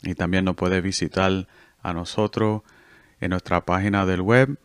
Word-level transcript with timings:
y 0.03 0.15
también 0.15 0.45
nos 0.45 0.55
puede 0.55 0.81
visitar 0.81 1.47
a 1.81 1.93
nosotros 1.93 2.61
en 3.19 3.31
nuestra 3.31 3.65
página 3.65 4.05
del 4.05 4.21
web 4.21 4.57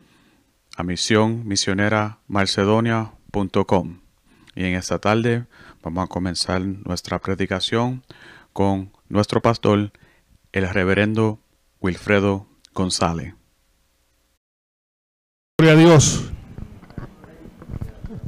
a 0.76 0.82
misión 0.82 1.46
misionera 1.46 2.18
marcedonia.com 2.28 4.00
y 4.54 4.64
en 4.64 4.74
esta 4.74 4.98
tarde 4.98 5.46
vamos 5.82 6.04
a 6.04 6.08
comenzar 6.08 6.62
nuestra 6.62 7.18
predicación 7.18 8.04
con 8.52 8.92
nuestro 9.08 9.42
pastor 9.42 9.92
el 10.52 10.68
reverendo 10.68 11.40
Wilfredo 11.80 12.46
González 12.72 13.34
Gloria 15.56 15.74
a 15.74 15.76
Dios. 15.76 16.32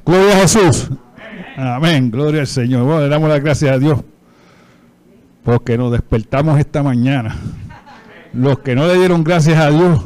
Gloria 0.04 0.36
a 0.36 0.40
Jesús. 0.42 0.90
Amén. 1.56 2.10
Gloria 2.10 2.42
al 2.42 2.46
Señor. 2.46 2.84
Bueno, 2.84 3.00
le 3.00 3.08
damos 3.08 3.28
las 3.28 3.40
gracias 3.40 3.72
a 3.72 3.78
Dios 3.80 3.98
porque 5.46 5.78
nos 5.78 5.92
despertamos 5.92 6.58
esta 6.58 6.82
mañana. 6.82 7.36
Los 8.32 8.58
que 8.58 8.74
no 8.74 8.88
le 8.88 8.98
dieron 8.98 9.22
gracias 9.22 9.56
a 9.56 9.70
Dios, 9.70 10.04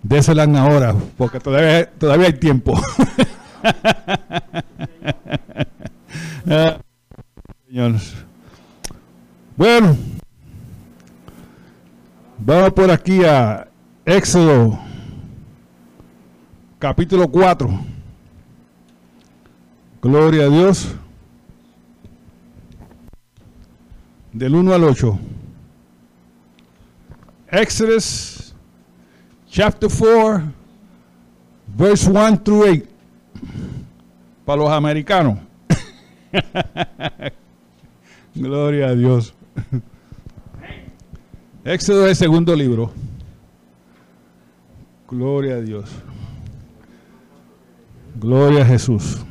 déselas 0.00 0.48
ahora, 0.50 0.94
porque 1.18 1.40
todavía, 1.40 1.90
todavía 1.90 2.28
hay 2.28 2.32
tiempo. 2.34 2.80
Ah, 6.52 6.78
Señor. 7.68 7.94
Bueno, 9.56 9.96
vamos 12.38 12.72
por 12.72 12.90
aquí 12.90 13.22
a 13.24 13.68
Éxodo, 14.04 14.80
capítulo 16.78 17.28
4. 17.28 17.68
Gloria 20.02 20.44
a 20.44 20.48
Dios. 20.48 20.96
Del 24.32 24.54
1 24.54 24.74
al 24.74 24.84
8. 24.84 25.18
Exodus 27.52 28.54
chapter 29.48 29.90
4, 29.90 30.52
verse 31.76 32.08
1 32.08 32.42
through 32.42 32.64
8. 32.64 32.86
Para 34.44 34.62
los 34.62 34.70
americanos. 34.70 35.38
Gloria 38.34 38.88
a 38.88 38.94
Dios. 38.94 39.34
Éxodo 41.64 42.04
es 42.04 42.10
el 42.10 42.16
segundo 42.16 42.54
libro. 42.54 42.92
Gloria 45.08 45.56
a 45.56 45.60
Dios. 45.60 45.90
Gloria 48.16 48.62
a 48.62 48.66
Jesús. 48.66 49.24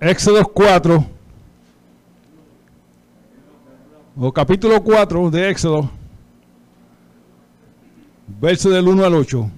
Éxodo 0.00 0.44
4 0.44 1.06
o 4.16 4.32
capítulo 4.32 4.82
4 4.82 5.30
de 5.30 5.50
Éxodo, 5.50 5.90
verso 8.40 8.70
del 8.70 8.86
1 8.88 9.04
al 9.04 9.14
8. 9.14 9.50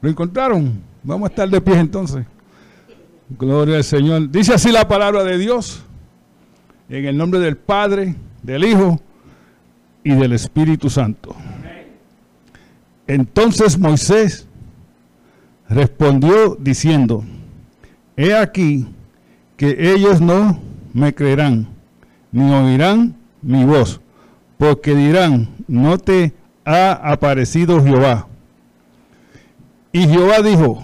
¿Lo 0.00 0.08
encontraron? 0.08 0.82
Vamos 1.02 1.28
a 1.28 1.30
estar 1.30 1.48
de 1.48 1.60
pie 1.60 1.78
entonces. 1.78 2.24
Gloria 3.28 3.76
al 3.76 3.84
Señor. 3.84 4.30
Dice 4.30 4.54
así 4.54 4.72
la 4.72 4.88
palabra 4.88 5.22
de 5.22 5.38
Dios, 5.38 5.84
en 6.88 7.04
el 7.04 7.16
nombre 7.16 7.38
del 7.40 7.56
Padre, 7.56 8.16
del 8.42 8.64
Hijo 8.64 8.98
y 10.02 10.14
del 10.14 10.32
Espíritu 10.32 10.88
Santo. 10.88 11.34
Entonces 13.06 13.78
Moisés 13.78 14.46
respondió 15.68 16.56
diciendo, 16.58 17.24
he 18.16 18.34
aquí 18.34 18.86
que 19.56 19.92
ellos 19.92 20.20
no 20.20 20.69
me 20.92 21.14
creerán, 21.14 21.68
ni 22.32 22.50
oirán 22.50 23.14
mi 23.42 23.64
voz, 23.64 24.00
porque 24.58 24.94
dirán, 24.94 25.48
no 25.68 25.98
te 25.98 26.32
ha 26.64 26.92
aparecido 26.92 27.82
Jehová. 27.82 28.26
Y 29.92 30.06
Jehová 30.06 30.40
dijo, 30.42 30.82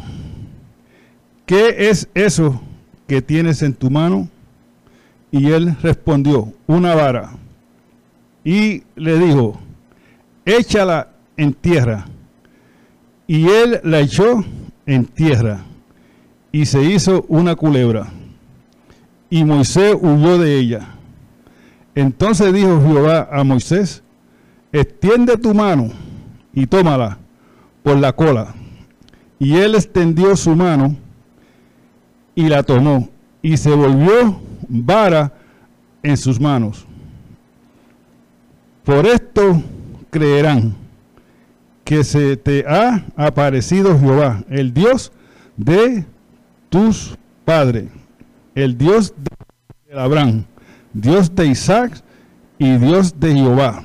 ¿qué 1.44 1.88
es 1.90 2.08
eso 2.14 2.60
que 3.06 3.22
tienes 3.22 3.62
en 3.62 3.74
tu 3.74 3.90
mano? 3.90 4.28
Y 5.30 5.50
él 5.50 5.76
respondió, 5.82 6.52
una 6.66 6.94
vara. 6.94 7.30
Y 8.42 8.82
le 8.94 9.18
dijo, 9.18 9.60
échala 10.44 11.10
en 11.36 11.52
tierra. 11.52 12.06
Y 13.26 13.48
él 13.48 13.80
la 13.84 14.00
echó 14.00 14.44
en 14.86 15.04
tierra. 15.04 15.64
Y 16.52 16.66
se 16.66 16.82
hizo 16.82 17.24
una 17.28 17.54
culebra 17.54 18.08
y 19.31 19.44
Moisés 19.44 19.97
huyó 20.00 20.38
de 20.38 20.59
ella. 20.59 20.89
Entonces 21.95 22.53
dijo 22.53 22.80
Jehová 22.80 23.28
a 23.33 23.42
Moisés, 23.42 24.03
extiende 24.72 25.36
tu 25.36 25.54
mano 25.54 25.91
y 26.53 26.66
tómala 26.66 27.18
por 27.83 27.97
la 27.97 28.12
cola. 28.12 28.54
Y 29.39 29.56
él 29.56 29.74
extendió 29.74 30.36
su 30.36 30.54
mano 30.54 30.97
y 32.34 32.48
la 32.48 32.62
tomó 32.62 33.09
y 33.42 33.56
se 33.56 33.71
volvió 33.71 34.41
vara 34.68 35.33
en 36.03 36.16
sus 36.16 36.41
manos. 36.41 36.86
Por 38.84 39.06
esto 39.06 39.62
creerán 40.10 40.74
que 41.84 42.04
se 42.04 42.36
te 42.36 42.65
ha 42.66 43.04
aparecido 43.16 43.98
Jehová, 43.98 44.45
el 44.48 44.72
Dios 44.72 45.12
de 45.56 46.04
tus 46.68 47.16
padres 47.45 47.89
el 48.56 48.76
Dios 48.76 49.14
de 49.88 50.00
Abraham, 50.00 50.44
Dios 50.92 51.32
de 51.32 51.47
Isaac 51.47 52.03
y 52.58 52.76
Dios 52.78 53.20
de 53.20 53.34
Jehová, 53.34 53.82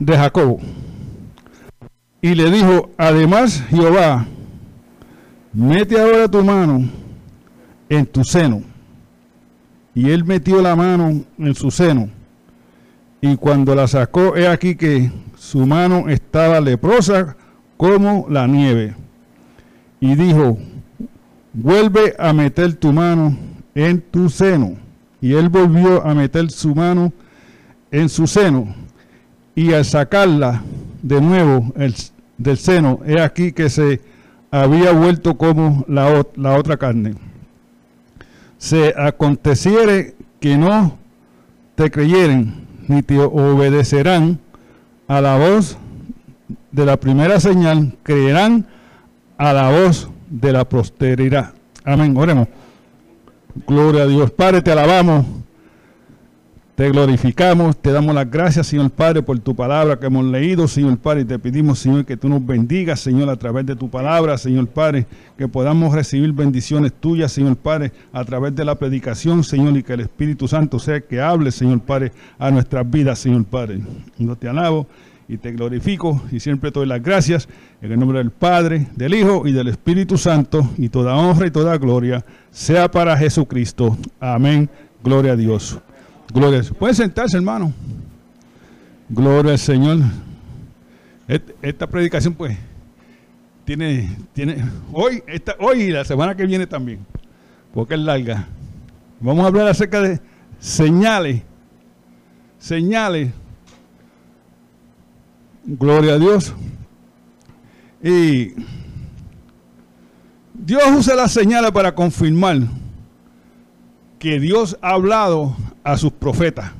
de 0.00 0.16
Jacob. 0.16 0.58
Y 2.20 2.34
le 2.34 2.50
dijo, 2.50 2.90
además 2.96 3.62
Jehová, 3.68 4.26
mete 5.52 6.00
ahora 6.00 6.26
tu 6.28 6.42
mano 6.42 6.88
en 7.88 8.06
tu 8.06 8.24
seno 8.24 8.62
y 9.94 10.10
él 10.10 10.24
metió 10.24 10.62
la 10.62 10.74
mano 10.74 11.24
en 11.38 11.54
su 11.54 11.70
seno. 11.70 12.08
Y 13.20 13.36
cuando 13.36 13.74
la 13.74 13.86
sacó, 13.86 14.34
he 14.34 14.48
aquí 14.48 14.74
que 14.76 15.12
su 15.36 15.66
mano 15.66 16.08
estaba 16.08 16.60
leprosa 16.60 17.36
como 17.76 18.26
la 18.30 18.46
nieve. 18.46 18.96
Y 20.00 20.14
dijo, 20.14 20.58
vuelve 21.52 22.14
a 22.18 22.32
meter 22.32 22.74
tu 22.74 22.92
mano 22.92 23.36
en 23.74 24.00
tu 24.00 24.28
seno. 24.28 24.76
Y 25.20 25.34
él 25.34 25.48
volvió 25.48 26.04
a 26.04 26.14
meter 26.14 26.50
su 26.50 26.74
mano 26.74 27.12
en 27.90 28.08
su 28.08 28.26
seno. 28.26 28.74
Y 29.54 29.72
al 29.72 29.84
sacarla 29.84 30.62
de 31.02 31.20
nuevo 31.20 31.72
del 32.38 32.56
seno, 32.56 33.00
he 33.06 33.20
aquí 33.20 33.52
que 33.52 33.68
se 33.68 34.00
había 34.50 34.92
vuelto 34.92 35.36
como 35.36 35.84
la, 35.88 36.26
la 36.36 36.56
otra 36.56 36.76
carne. 36.76 37.14
Se 38.58 38.94
aconteciere 38.96 40.14
que 40.40 40.56
no 40.56 40.96
te 41.74 41.90
creyeren, 41.90 42.66
ni 42.88 43.02
te 43.02 43.18
obedecerán 43.18 44.38
a 45.08 45.20
la 45.20 45.36
voz 45.36 45.76
de 46.70 46.86
la 46.86 46.96
primera 46.96 47.38
señal, 47.38 47.94
creerán 48.02 48.66
a 49.36 49.52
la 49.52 49.70
voz 49.70 50.08
de 50.32 50.52
la 50.52 50.64
posteridad. 50.64 51.52
Amén. 51.84 52.16
Oremos. 52.16 52.48
Gloria 53.66 54.04
a 54.04 54.06
Dios. 54.06 54.30
Padre, 54.30 54.62
te 54.62 54.72
alabamos. 54.72 55.26
Te 56.74 56.88
glorificamos, 56.88 57.76
te 57.76 57.92
damos 57.92 58.14
las 58.14 58.30
gracias, 58.30 58.66
Señor 58.66 58.90
Padre, 58.90 59.22
por 59.22 59.38
tu 59.38 59.54
palabra 59.54 60.00
que 60.00 60.06
hemos 60.06 60.24
leído, 60.24 60.66
Señor 60.66 60.96
Padre, 60.96 61.20
y 61.20 61.24
te 61.26 61.38
pedimos, 61.38 61.78
Señor, 61.78 62.06
que 62.06 62.16
tú 62.16 62.30
nos 62.30 62.44
bendigas, 62.44 62.98
Señor, 62.98 63.28
a 63.28 63.36
través 63.36 63.66
de 63.66 63.76
tu 63.76 63.90
palabra, 63.90 64.38
Señor 64.38 64.68
Padre, 64.68 65.06
que 65.36 65.46
podamos 65.48 65.94
recibir 65.94 66.32
bendiciones 66.32 66.94
tuyas, 66.94 67.30
Señor 67.30 67.56
Padre, 67.56 67.92
a 68.10 68.24
través 68.24 68.56
de 68.56 68.64
la 68.64 68.76
predicación, 68.76 69.44
Señor, 69.44 69.76
y 69.76 69.82
que 69.82 69.92
el 69.92 70.00
Espíritu 70.00 70.48
Santo 70.48 70.78
sea 70.78 70.96
el 70.96 71.04
que 71.04 71.20
hable, 71.20 71.52
Señor 71.52 71.80
Padre, 71.80 72.12
a 72.38 72.50
nuestras 72.50 72.90
vidas, 72.90 73.18
Señor 73.18 73.44
Padre. 73.44 73.82
Yo 74.16 74.34
te 74.34 74.48
alabo 74.48 74.86
y 75.28 75.38
te 75.38 75.52
glorifico 75.52 76.22
y 76.30 76.40
siempre 76.40 76.70
te 76.70 76.80
doy 76.80 76.88
las 76.88 77.02
gracias 77.02 77.48
en 77.80 77.92
el 77.92 77.98
nombre 77.98 78.18
del 78.18 78.30
Padre, 78.30 78.88
del 78.96 79.14
Hijo 79.14 79.46
y 79.46 79.52
del 79.52 79.68
Espíritu 79.68 80.18
Santo, 80.18 80.68
y 80.76 80.88
toda 80.88 81.16
honra 81.16 81.46
y 81.46 81.50
toda 81.50 81.76
gloria 81.78 82.24
sea 82.50 82.90
para 82.90 83.16
Jesucristo. 83.16 83.96
Amén. 84.20 84.68
Gloria 85.02 85.32
a 85.32 85.36
Dios. 85.36 85.78
Gloria. 86.32 86.62
Pueden 86.78 86.94
sentarse, 86.94 87.36
hermano. 87.36 87.72
Gloria 89.08 89.52
al 89.52 89.58
Señor. 89.58 89.98
Esta 91.62 91.86
predicación, 91.86 92.34
pues, 92.34 92.56
tiene, 93.64 94.16
tiene, 94.32 94.64
hoy, 94.92 95.22
esta, 95.26 95.54
hoy 95.60 95.82
y 95.82 95.90
la 95.90 96.04
semana 96.04 96.34
que 96.34 96.44
viene 96.46 96.66
también, 96.66 96.98
porque 97.72 97.94
es 97.94 98.00
larga. 98.00 98.48
Vamos 99.20 99.44
a 99.44 99.48
hablar 99.48 99.68
acerca 99.68 100.00
de 100.00 100.20
señales, 100.58 101.42
señales. 102.58 103.30
Gloria 105.64 106.14
a 106.14 106.18
Dios. 106.18 106.54
Y 108.02 108.54
Dios 110.54 110.82
usa 110.96 111.14
las 111.14 111.32
señales 111.32 111.70
para 111.70 111.94
confirmar 111.94 112.58
que 114.18 114.40
Dios 114.40 114.76
ha 114.82 114.90
hablado 114.90 115.56
a 115.84 115.96
sus 115.96 116.12
profetas. 116.12 116.72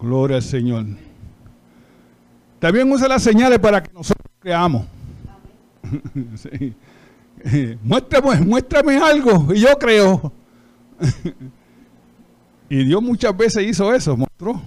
Gloria 0.00 0.36
al 0.36 0.42
Señor. 0.42 0.86
También 2.60 2.90
usa 2.90 3.08
las 3.08 3.22
señales 3.22 3.58
para 3.58 3.82
que 3.82 3.92
nosotros 3.92 4.26
creamos. 4.40 4.86
muéstrame, 7.82 8.40
muéstrame 8.44 8.96
algo 8.98 9.52
y 9.52 9.60
yo 9.60 9.78
creo. 9.78 10.32
y 12.68 12.84
Dios 12.84 13.02
muchas 13.02 13.36
veces 13.36 13.66
hizo 13.66 13.92
eso, 13.94 14.16
mostró. 14.16 14.60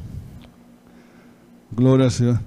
Gloria 1.72 2.06
al 2.06 2.12
Señor. 2.12 2.40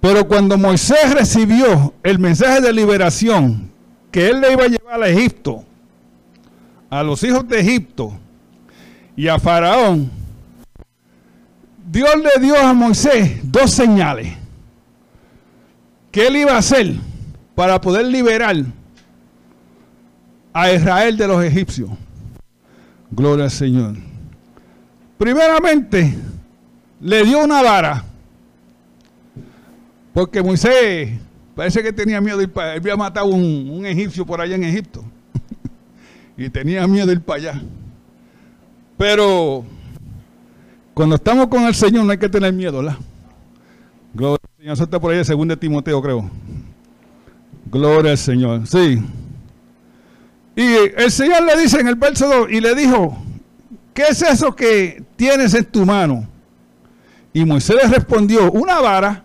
Pero 0.00 0.26
cuando 0.26 0.56
Moisés 0.56 1.14
recibió 1.14 1.92
el 2.02 2.18
mensaje 2.18 2.60
de 2.60 2.72
liberación 2.72 3.70
que 4.10 4.28
él 4.28 4.40
le 4.40 4.52
iba 4.52 4.64
a 4.64 4.68
llevar 4.68 5.02
a 5.02 5.08
Egipto, 5.08 5.64
a 6.88 7.02
los 7.02 7.22
hijos 7.22 7.46
de 7.46 7.60
Egipto 7.60 8.12
y 9.16 9.28
a 9.28 9.38
Faraón, 9.38 10.10
Dios 11.90 12.10
le 12.16 12.40
dio 12.40 12.56
a 12.56 12.72
Moisés 12.72 13.40
dos 13.42 13.70
señales 13.70 14.36
que 16.10 16.26
él 16.26 16.36
iba 16.36 16.52
a 16.52 16.58
hacer 16.58 16.94
para 17.54 17.80
poder 17.80 18.06
liberar 18.06 18.56
a 20.52 20.72
Israel 20.72 21.16
de 21.16 21.26
los 21.26 21.44
egipcios. 21.44 21.90
Gloria 23.10 23.44
al 23.44 23.50
Señor. 23.50 23.96
Primeramente, 25.18 26.16
le 27.00 27.24
dio 27.24 27.44
una 27.44 27.62
vara, 27.62 28.04
porque 30.12 30.42
Moisés 30.42 31.18
parece 31.54 31.82
que 31.82 31.92
tenía 31.92 32.20
miedo 32.20 32.38
de 32.38 32.44
ir 32.44 32.52
para, 32.52 32.74
él 32.74 32.80
había 32.80 32.96
matado 32.96 33.26
un, 33.26 33.70
un 33.70 33.86
egipcio 33.86 34.24
por 34.24 34.40
allá 34.40 34.54
en 34.54 34.64
Egipto 34.64 35.04
y 36.36 36.48
tenía 36.48 36.86
miedo 36.86 37.06
de 37.06 37.12
ir 37.14 37.20
para 37.20 37.38
allá. 37.38 37.62
Pero 38.96 39.64
cuando 40.94 41.16
estamos 41.16 41.46
con 41.46 41.62
el 41.64 41.74
Señor 41.74 42.04
no 42.04 42.12
hay 42.12 42.18
que 42.18 42.28
tener 42.28 42.52
miedo, 42.52 42.78
¿verdad? 42.78 42.98
Gloria 44.12 44.38
al 44.42 44.56
Señor. 44.58 44.72
Eso 44.74 44.84
está 44.84 45.00
por 45.00 45.12
ahí, 45.12 45.24
segundo 45.24 45.54
de 45.54 45.60
Timoteo, 45.60 46.02
creo. 46.02 46.30
Gloria 47.70 48.12
al 48.12 48.18
Señor. 48.18 48.66
Sí. 48.66 49.02
Y 50.56 50.74
el 50.96 51.10
Señor 51.10 51.42
le 51.44 51.58
dice 51.60 51.80
en 51.80 51.88
el 51.88 51.94
verso 51.94 52.28
2, 52.28 52.50
y 52.50 52.60
le 52.60 52.74
dijo, 52.74 53.16
¿qué 53.94 54.02
es 54.10 54.20
eso 54.20 54.54
que 54.54 55.02
tienes 55.16 55.54
en 55.54 55.64
tu 55.64 55.86
mano? 55.86 56.28
Y 57.32 57.44
Moisés 57.44 57.76
le 57.82 57.88
respondió, 57.88 58.50
una 58.52 58.80
vara. 58.80 59.24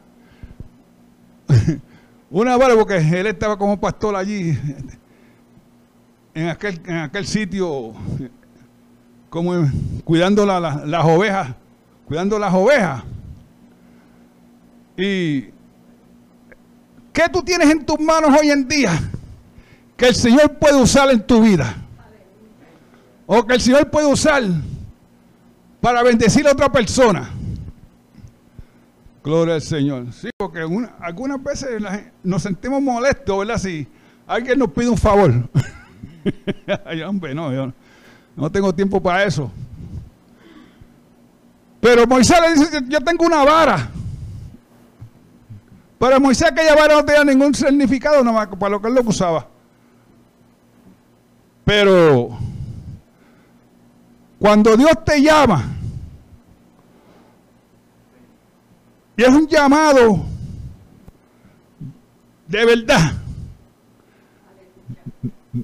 una 2.30 2.58
vara 2.58 2.76
porque 2.76 2.98
él 2.98 3.28
estaba 3.28 3.58
como 3.58 3.80
pastor 3.80 4.16
allí 4.16 4.58
en 6.34 6.50
aquel, 6.50 6.82
en 6.86 6.98
aquel 6.98 7.26
sitio, 7.26 7.94
como 9.30 9.54
cuidando 10.04 10.46
las 10.46 11.06
ovejas, 11.06 11.56
cuidando 12.06 12.38
las 12.38 12.54
ovejas. 12.54 13.04
¿Y 14.98 15.42
qué 17.12 17.30
tú 17.32 17.42
tienes 17.42 17.70
en 17.70 17.86
tus 17.86 18.00
manos 18.00 18.38
hoy 18.40 18.50
en 18.50 18.68
día 18.68 18.92
que 19.98 20.08
el 20.10 20.16
Señor 20.16 20.58
puede 20.58 20.82
usar 20.82 21.10
en 21.10 21.26
tu 21.26 21.42
vida? 21.42 21.76
O 23.26 23.46
que 23.46 23.56
el 23.56 23.62
Señor 23.62 23.90
puede 23.90 24.08
usar 24.08 24.44
para 25.82 26.04
bendecir 26.04 26.48
a 26.48 26.52
otra 26.52 26.72
persona. 26.72 27.30
Gloria 29.26 29.56
al 29.56 29.62
Señor. 29.64 30.14
Sí, 30.14 30.30
porque 30.38 30.60
algunas 30.60 31.44
veces 31.44 31.82
nos 32.24 32.44
sentimos 32.44 32.80
molestos, 32.80 33.40
¿verdad? 33.40 33.58
Si 33.58 33.88
alguien 34.28 34.60
nos 34.60 34.70
pide 34.70 34.88
un 34.90 34.98
favor. 34.98 35.50
No, 37.36 37.74
no 38.36 38.52
tengo 38.52 38.74
tiempo 38.74 39.00
para 39.00 39.24
eso. 39.26 39.52
Pero 41.80 42.08
Moisés 42.08 42.40
le 42.42 42.54
dice, 42.56 42.82
yo 42.88 43.00
tengo 43.02 43.26
una 43.28 43.44
vara. 43.44 43.92
Para 46.00 46.20
Moisés 46.20 46.52
aquella 46.52 46.76
vara 46.76 46.96
no 46.96 47.06
tenía 47.06 47.24
ningún 47.24 47.54
significado, 47.54 48.24
nada 48.24 48.36
más 48.36 48.48
para 48.58 48.72
lo 48.72 48.82
que 48.82 48.88
él 48.88 48.96
lo 48.96 49.02
usaba. 49.02 49.48
Pero 51.64 52.40
cuando 54.40 54.76
Dios 54.76 55.06
te 55.06 55.22
llama, 55.22 55.75
y 59.18 59.24
es 59.24 59.30
un 59.30 59.48
llamado 59.48 60.26
de 62.48 62.66
verdad, 62.66 63.14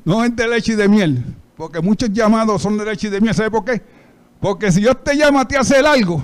no 0.03 0.23
es 0.23 0.35
de 0.35 0.47
leche 0.47 0.73
y 0.73 0.75
de 0.75 0.87
miel, 0.87 1.23
porque 1.55 1.79
muchos 1.79 2.11
llamados 2.11 2.61
son 2.61 2.77
de 2.77 2.85
leche 2.85 3.07
y 3.07 3.09
de 3.11 3.21
miel. 3.21 3.35
¿Sabe 3.35 3.51
por 3.51 3.63
qué? 3.63 3.81
Porque 4.39 4.71
si 4.71 4.81
Dios 4.81 4.97
te 5.03 5.15
llama 5.15 5.41
a 5.41 5.47
ti 5.47 5.55
a 5.55 5.59
hacer 5.59 5.85
algo, 5.85 6.21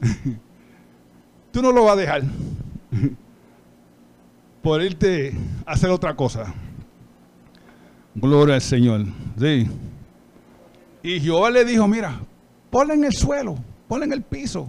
tú 1.50 1.62
no 1.62 1.72
lo 1.72 1.84
vas 1.84 1.94
a 1.94 2.00
dejar 2.00 2.22
por 4.62 4.82
irte 4.82 5.34
a 5.64 5.72
hacer 5.72 5.90
otra 5.90 6.14
cosa. 6.14 6.52
Gloria 8.14 8.56
al 8.56 8.60
Señor. 8.60 9.06
Sí. 9.38 9.66
Y 11.02 11.20
Jehová 11.20 11.50
le 11.50 11.64
dijo, 11.64 11.88
mira, 11.88 12.20
ponle 12.70 12.94
en 12.94 13.04
el 13.04 13.12
suelo, 13.12 13.56
ponle 13.88 14.04
en 14.04 14.12
el 14.12 14.22
piso. 14.22 14.68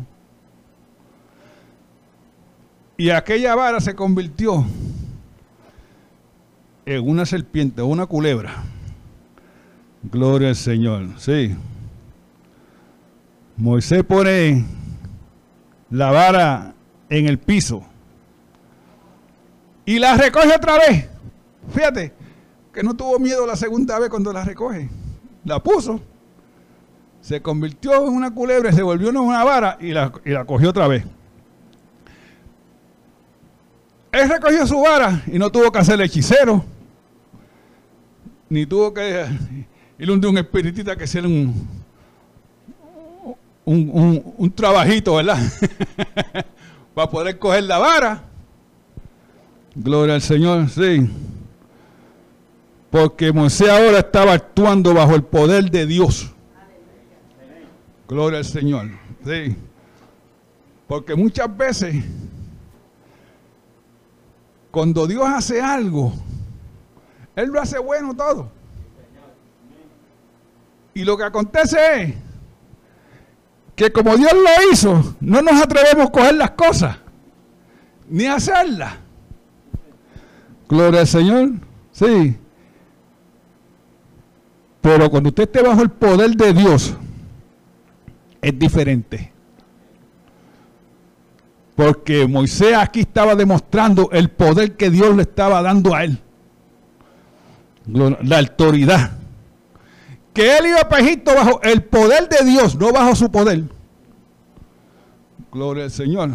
Y 3.01 3.09
aquella 3.09 3.55
vara 3.55 3.79
se 3.79 3.95
convirtió 3.95 4.63
en 6.85 7.09
una 7.09 7.25
serpiente 7.25 7.81
una 7.81 8.05
culebra. 8.05 8.61
Gloria 10.03 10.49
al 10.49 10.55
Señor. 10.55 11.07
Sí. 11.17 11.57
Moisés 13.57 14.03
pone 14.03 14.63
la 15.89 16.11
vara 16.11 16.75
en 17.09 17.25
el 17.25 17.39
piso 17.39 17.83
y 19.83 19.97
la 19.97 20.15
recoge 20.15 20.53
otra 20.55 20.77
vez. 20.77 21.09
Fíjate 21.73 22.13
que 22.71 22.83
no 22.83 22.95
tuvo 22.95 23.17
miedo 23.17 23.47
la 23.47 23.55
segunda 23.55 23.97
vez 23.97 24.11
cuando 24.11 24.31
la 24.31 24.43
recoge. 24.43 24.91
la 25.43 25.57
puso, 25.57 25.99
se 27.19 27.41
convirtió 27.41 28.07
en 28.07 28.13
una 28.13 28.31
culebra 28.31 28.71
se 28.71 28.83
volvió 28.83 29.09
en 29.09 29.17
una 29.17 29.43
vara 29.43 29.79
y 29.81 29.89
la, 29.91 30.11
y 30.23 30.29
la 30.29 30.45
cogió 30.45 30.69
otra 30.69 30.87
vez. 30.87 31.03
Él 34.11 34.29
recogió 34.29 34.67
su 34.67 34.79
vara 34.81 35.21
y 35.27 35.39
no 35.39 35.51
tuvo 35.51 35.71
que 35.71 35.79
hacer 35.79 36.01
hechicero, 36.01 36.63
ni 38.49 38.65
tuvo 38.65 38.93
que 38.93 39.25
ir 39.97 40.07
de 40.07 40.27
un 40.27 40.37
espiritista 40.37 40.95
que 40.95 41.05
un, 41.19 41.67
un, 43.63 44.33
un 44.37 44.51
trabajito, 44.51 45.15
¿verdad? 45.15 45.37
Para 46.93 47.09
poder 47.09 47.39
coger 47.39 47.63
la 47.63 47.77
vara. 47.77 48.23
Gloria 49.75 50.15
al 50.15 50.21
Señor, 50.21 50.69
sí. 50.69 51.09
Porque 52.89 53.31
Moisés 53.31 53.69
ahora 53.69 53.99
estaba 53.99 54.33
actuando 54.33 54.93
bajo 54.93 55.15
el 55.15 55.23
poder 55.23 55.71
de 55.71 55.85
Dios. 55.85 56.29
Gloria 58.07 58.39
al 58.39 58.45
Señor. 58.45 58.89
Sí. 59.23 59.55
Porque 60.87 61.15
muchas 61.15 61.55
veces, 61.55 62.03
cuando 64.71 65.05
Dios 65.05 65.23
hace 65.27 65.61
algo, 65.61 66.13
Él 67.35 67.49
lo 67.49 67.61
hace 67.61 67.77
bueno 67.77 68.15
todo. 68.15 68.49
Y 70.93 71.03
lo 71.03 71.17
que 71.17 71.23
acontece 71.23 72.01
es 72.01 72.15
que 73.75 73.91
como 73.91 74.15
Dios 74.15 74.31
lo 74.33 74.71
hizo, 74.71 75.15
no 75.19 75.41
nos 75.41 75.61
atrevemos 75.61 76.07
a 76.07 76.11
coger 76.11 76.35
las 76.35 76.51
cosas, 76.51 76.97
ni 78.09 78.25
a 78.25 78.35
hacerlas. 78.35 78.95
Gloria 80.67 81.01
al 81.01 81.07
Señor. 81.07 81.49
Sí. 81.91 82.37
Pero 84.81 85.09
cuando 85.09 85.29
usted 85.29 85.43
esté 85.43 85.61
bajo 85.61 85.81
el 85.81 85.89
poder 85.89 86.31
de 86.31 86.53
Dios, 86.53 86.95
es 88.41 88.57
diferente. 88.57 89.31
Porque 91.81 92.27
Moisés 92.27 92.75
aquí 92.77 92.99
estaba 92.99 93.33
demostrando 93.33 94.11
el 94.11 94.29
poder 94.29 94.77
que 94.77 94.91
Dios 94.91 95.15
le 95.15 95.23
estaba 95.23 95.63
dando 95.63 95.95
a 95.95 96.03
él. 96.03 96.21
La 97.87 98.37
autoridad. 98.37 99.13
Que 100.31 100.57
él 100.57 100.67
iba 100.67 100.87
a 100.87 100.99
Egipto 100.99 101.33
bajo 101.33 101.59
el 101.63 101.81
poder 101.81 102.29
de 102.29 102.45
Dios, 102.45 102.75
no 102.75 102.91
bajo 102.91 103.15
su 103.15 103.31
poder. 103.31 103.63
Gloria 105.51 105.85
al 105.85 105.89
Señor. 105.89 106.29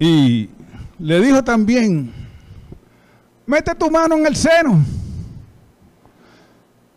Y 0.00 0.50
le 0.98 1.20
dijo 1.20 1.44
también, 1.44 2.12
mete 3.46 3.72
tu 3.76 3.88
mano 3.88 4.16
en 4.16 4.26
el 4.26 4.34
seno. 4.34 4.84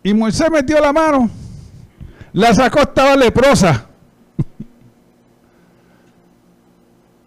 Y 0.02 0.12
Moisés 0.12 0.50
metió 0.50 0.80
la 0.80 0.92
mano, 0.92 1.30
la 2.32 2.52
sacó, 2.52 2.80
estaba 2.80 3.14
leprosa. 3.14 3.89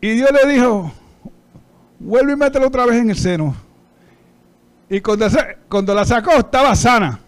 Y 0.04 0.16
Dios 0.16 0.32
le 0.34 0.52
dijo, 0.52 0.92
vuelve 1.98 2.34
y 2.34 2.36
métela 2.36 2.68
otra 2.68 2.86
vez 2.86 2.98
en 2.98 3.10
el 3.10 3.16
seno. 3.16 3.56
Y 4.90 5.00
cuando, 5.00 5.26
cuando 5.70 5.96
la 5.96 6.04
sacó, 6.04 6.32
estaba 6.32 6.76
sana. 6.76 7.22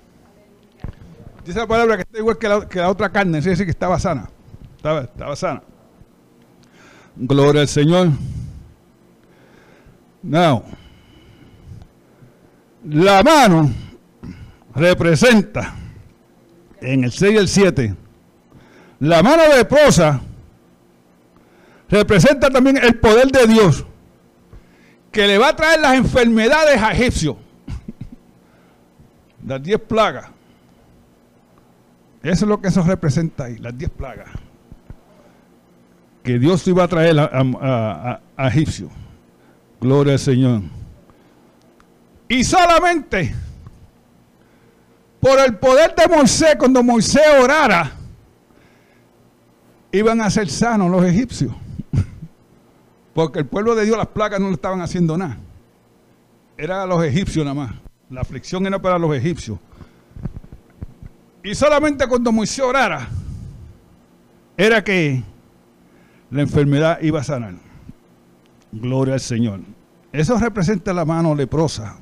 Dice 1.46 1.58
la 1.58 1.67
palabra 1.67 1.96
que 1.96 2.01
está 2.01 2.17
igual 2.17 2.38
que 2.38 2.50
la, 2.50 2.89
otra 2.89 3.10
carne, 3.13 3.38
es 3.38 3.46
decir, 3.46 3.65
que 3.65 3.72
estaba 3.72 3.98
sana. 3.98 4.29
Estaba, 4.75 5.03
estaba 5.03 5.38
sana. 5.38 5.63
Gloria 7.15 7.62
al 7.62 7.70
Señor. 7.70 8.10
Now, 10.22 10.62
la 12.84 13.24
mano 13.24 13.72
representa 14.75 15.75
en 16.82 17.05
el 17.05 17.12
6 17.13 17.34
y 17.34 17.38
el 17.38 17.48
7, 17.48 17.96
la 19.00 19.24
mano 19.24 19.44
de 19.44 19.62
esposa 19.62 20.20
representa 21.89 22.50
también 22.50 22.77
el 22.77 23.00
poder 23.00 23.27
de 23.27 23.48
Dios 23.48 23.86
que 25.12 25.27
le 25.27 25.38
va 25.38 25.50
a 25.50 25.56
traer 25.56 25.80
las 25.80 25.96
enfermedades 25.96 26.82
a 26.82 26.92
Egipcio. 26.92 27.38
Las 29.46 29.62
10 29.62 29.80
plagas. 29.82 30.25
Eso 32.22 32.46
es 32.46 32.50
lo 32.50 32.60
que 32.60 32.70
eso 32.70 32.82
representa 32.82 33.46
ahí, 33.46 33.58
las 33.60 33.77
10 33.77 33.92
plagas. 33.92 34.27
Que 36.24 36.39
Dios 36.39 36.68
iba 36.68 36.84
a 36.84 36.88
traer 36.88 37.20
a, 37.20 38.20
a 38.36 38.48
Egipcio. 38.48 38.89
Gloria 39.80 40.13
al 40.13 40.20
Señor. 40.20 40.63
Y 42.27 42.44
solamente 42.44 43.36
por 45.20 45.39
el 45.39 45.56
poder 45.58 45.96
de 45.96 46.08
Moisés, 46.08 46.56
cuando 46.58 46.84
Moisés 46.84 47.24
orara, 47.42 47.92
iban 49.92 50.22
a 50.22 50.30
ser 50.30 50.50
sanos 50.50 50.89
los 50.92 51.06
egipcios. 51.06 51.51
Porque 53.15 53.39
el 53.39 53.45
pueblo 53.45 53.75
de 53.75 53.86
Dios, 53.86 53.98
las 53.98 54.07
placas 54.07 54.41
no 54.41 54.50
le 54.50 54.55
estaban 54.55 54.81
haciendo 54.81 55.17
nada. 55.17 55.38
Era 56.57 56.84
a 56.84 56.86
los 56.86 57.01
egipcios 57.01 57.45
nada 57.45 57.55
más. 57.55 57.72
La 58.10 58.19
aflicción 58.19 58.67
era 58.67 58.77
para 58.81 59.00
los 59.00 59.15
egipcios. 59.15 59.57
Y 61.41 61.55
solamente 61.55 62.05
cuando 62.07 62.34
Moisés 62.34 62.60
orara, 62.60 63.07
era 64.57 64.84
que 64.84 65.24
la 66.29 66.41
enfermedad 66.41 67.00
iba 67.01 67.22
a 67.22 67.24
sanar. 67.24 67.53
Gloria 68.74 69.13
al 69.13 69.22
Señor. 69.22 69.62
Eso 70.12 70.38
representa 70.38 70.91
la 70.91 71.05
mano 71.05 71.34
leprosa. 71.34 71.95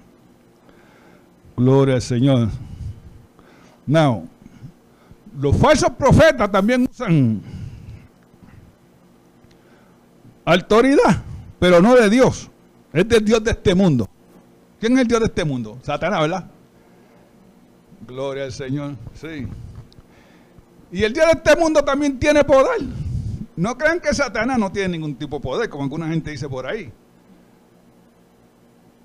Gloria 1.55 1.93
al 1.93 2.01
Señor. 2.01 2.49
Now, 3.85 4.27
los 5.39 5.55
falsos 5.57 5.91
profetas 5.91 6.51
también 6.51 6.87
usan 6.89 7.39
autoridad, 10.45 11.23
pero 11.59 11.81
no 11.81 11.95
de 11.95 12.09
Dios. 12.09 12.49
Es 12.91 13.07
del 13.07 13.25
Dios 13.25 13.43
de 13.43 13.51
este 13.51 13.73
mundo. 13.73 14.07
¿Quién 14.79 14.93
es 14.93 15.01
el 15.01 15.07
Dios 15.07 15.19
de 15.21 15.25
este 15.27 15.45
mundo? 15.45 15.79
Satanás, 15.81 16.21
¿verdad? 16.21 16.51
Gloria 18.05 18.43
al 18.43 18.51
Señor. 18.51 18.95
Sí. 19.13 19.47
Y 20.91 21.03
el 21.03 21.13
Dios 21.13 21.25
de 21.25 21.31
este 21.33 21.55
mundo 21.55 21.83
también 21.83 22.19
tiene 22.19 22.43
poder. 22.43 22.81
No 23.55 23.77
crean 23.77 23.99
que 23.99 24.13
Satanás 24.13 24.59
no 24.59 24.71
tiene 24.71 24.89
ningún 24.89 25.15
tipo 25.15 25.37
de 25.37 25.41
poder, 25.41 25.69
como 25.69 25.83
alguna 25.83 26.07
gente 26.07 26.31
dice 26.31 26.49
por 26.49 26.67
ahí. 26.67 26.91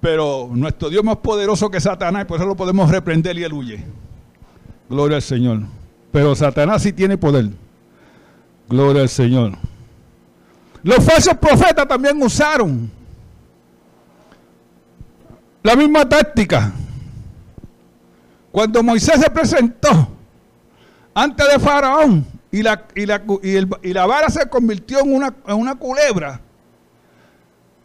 Pero 0.00 0.50
nuestro 0.52 0.90
Dios 0.90 1.00
es 1.00 1.06
más 1.06 1.16
poderoso 1.18 1.70
que 1.70 1.80
Satanás, 1.80 2.22
y 2.22 2.24
por 2.26 2.38
eso 2.38 2.46
lo 2.46 2.56
podemos 2.56 2.90
reprender 2.90 3.36
y 3.38 3.44
él 3.44 3.52
huye. 3.52 3.84
Gloria 4.88 5.16
al 5.16 5.22
Señor. 5.22 5.60
Pero 6.12 6.34
Satanás 6.34 6.82
sí 6.82 6.92
tiene 6.92 7.18
poder. 7.18 7.50
Gloria 8.68 9.02
al 9.02 9.08
Señor. 9.08 9.52
Los 10.88 11.04
falsos 11.04 11.34
profetas 11.34 11.86
también 11.86 12.22
usaron 12.22 12.90
la 15.62 15.76
misma 15.76 16.08
táctica. 16.08 16.72
Cuando 18.50 18.82
Moisés 18.82 19.20
se 19.20 19.28
presentó 19.28 20.08
antes 21.12 21.46
de 21.46 21.58
Faraón 21.58 22.26
y 22.50 22.62
la, 22.62 22.86
y 22.94 23.92
la, 23.92 24.06
vara 24.06 24.30
se 24.30 24.48
convirtió 24.48 25.00
en 25.00 25.14
una, 25.14 25.34
en 25.46 25.56
una 25.56 25.74
culebra, 25.74 26.40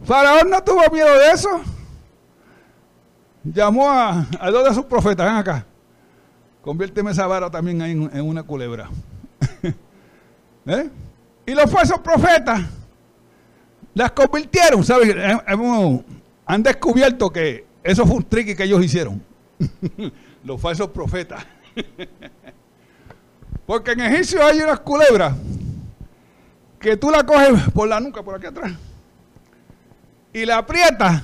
Faraón 0.06 0.50
no 0.50 0.64
tuvo 0.64 0.90
miedo 0.90 1.14
de 1.20 1.32
eso. 1.32 1.62
Llamó 3.44 3.92
a, 3.92 4.26
a 4.40 4.50
dos 4.50 4.64
de 4.64 4.74
sus 4.74 4.86
profetas, 4.86 5.26
ven 5.26 5.36
acá. 5.36 5.66
Conviérteme 6.62 7.12
esa 7.12 7.28
vara 7.28 7.52
también 7.52 7.82
en, 7.82 8.22
una 8.22 8.44
culebra. 8.44 8.90
¿Eh? 10.68 10.90
Y 11.46 11.54
los 11.54 11.70
falsos 11.70 12.00
profetas 12.00 12.62
las 13.94 14.12
convirtieron, 14.12 14.84
¿sabes? 14.84 15.16
Eh, 15.16 16.04
han 16.46 16.64
descubierto 16.64 17.32
que 17.32 17.66
eso 17.84 18.06
fue 18.06 18.18
un 18.18 18.24
trick 18.24 18.58
que 18.58 18.64
ellos 18.64 18.84
hicieron. 18.84 19.22
los 20.44 20.60
falsos 20.60 20.90
profetas. 20.90 21.46
Porque 23.66 23.92
en 23.92 24.02
Egipcio 24.02 24.46
hay 24.46 24.60
unas 24.60 24.80
culebras 24.82 25.36
que 26.80 26.98
tú 26.98 27.10
la 27.10 27.26
coges 27.26 27.72
por 27.72 27.88
la 27.88 28.00
nuca, 28.00 28.22
por 28.22 28.36
aquí 28.36 28.48
atrás, 28.48 28.74
y 30.34 30.46
la 30.46 30.58
aprietas, 30.58 31.24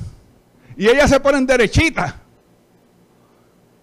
y 0.78 0.88
ellas 0.88 1.10
se 1.10 1.20
ponen 1.20 1.46
derechitas 1.46 2.16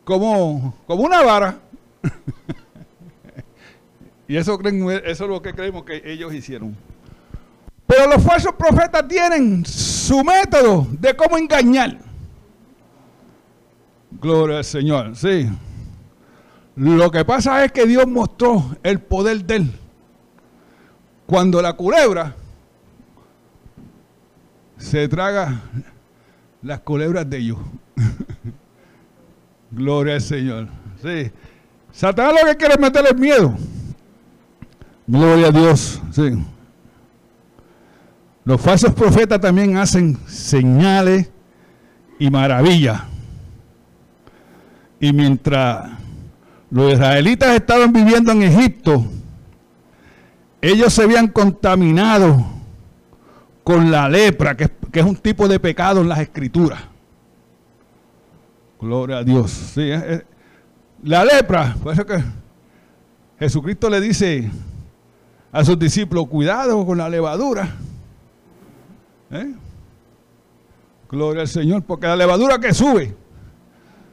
como, 0.04 0.74
como 0.86 1.02
una 1.02 1.22
vara. 1.22 1.58
y 4.28 4.36
eso, 4.36 4.56
creen, 4.56 4.88
eso 5.04 5.24
es 5.24 5.30
lo 5.30 5.42
que 5.42 5.52
creemos 5.52 5.84
que 5.84 6.00
ellos 6.06 6.32
hicieron. 6.32 6.74
Pero 7.86 8.08
los 8.08 8.22
falsos 8.22 8.52
profetas 8.54 9.06
tienen 9.06 9.64
su 9.64 10.22
método 10.24 10.86
de 10.90 11.14
cómo 11.14 11.38
engañar. 11.38 11.98
Gloria 14.10 14.58
al 14.58 14.64
Señor, 14.64 15.14
sí. 15.14 15.48
Lo 16.74 17.10
que 17.10 17.24
pasa 17.24 17.64
es 17.64 17.72
que 17.72 17.86
Dios 17.86 18.06
mostró 18.06 18.76
el 18.82 19.00
poder 19.00 19.44
de 19.44 19.56
él. 19.56 19.72
Cuando 21.26 21.62
la 21.62 21.74
culebra 21.74 22.34
se 24.76 25.08
traga 25.08 25.62
las 26.62 26.80
culebras 26.80 27.28
de 27.28 27.38
ellos. 27.38 27.58
Gloria 29.70 30.14
al 30.14 30.20
Señor. 30.20 30.68
Sí. 31.02 31.30
Satanás 31.92 32.34
lo 32.42 32.50
que 32.50 32.56
quiere 32.56 32.74
es 32.74 32.80
meterle 32.80 33.14
miedo. 33.14 33.54
Gloria 35.06 35.48
a 35.48 35.50
Dios. 35.50 36.00
Sí. 36.10 36.36
Los 38.46 38.60
falsos 38.60 38.94
profetas 38.94 39.40
también 39.40 39.76
hacen 39.76 40.16
señales 40.28 41.28
y 42.16 42.30
maravillas. 42.30 43.02
Y 45.00 45.12
mientras 45.12 45.90
los 46.70 46.92
israelitas 46.92 47.56
estaban 47.56 47.92
viviendo 47.92 48.30
en 48.30 48.42
Egipto, 48.42 49.04
ellos 50.60 50.92
se 50.92 51.02
habían 51.02 51.26
contaminado 51.26 52.46
con 53.64 53.90
la 53.90 54.08
lepra, 54.08 54.56
que, 54.56 54.70
es 54.92 55.04
un 55.04 55.16
tipo 55.16 55.48
de 55.48 55.58
pecado 55.58 56.00
en 56.00 56.08
las 56.08 56.20
escrituras. 56.20 56.78
Gloria 58.80 59.18
a 59.18 59.24
Dios. 59.24 59.50
Sí, 59.50 59.90
la 61.02 61.24
lepra, 61.24 61.74
por 61.82 61.92
eso 61.92 62.06
que 62.06 62.22
Jesucristo 63.40 63.90
le 63.90 64.00
dice 64.00 64.48
a 65.50 65.64
sus 65.64 65.76
discípulos, 65.76 66.28
cuidado 66.28 66.86
con 66.86 66.98
la 66.98 67.08
levadura. 67.08 67.74
¿Eh? 69.30 69.54
Gloria 71.08 71.42
al 71.42 71.48
Señor, 71.48 71.82
porque 71.82 72.06
la 72.06 72.16
levadura 72.16 72.58
que 72.58 72.74
sube, 72.74 73.14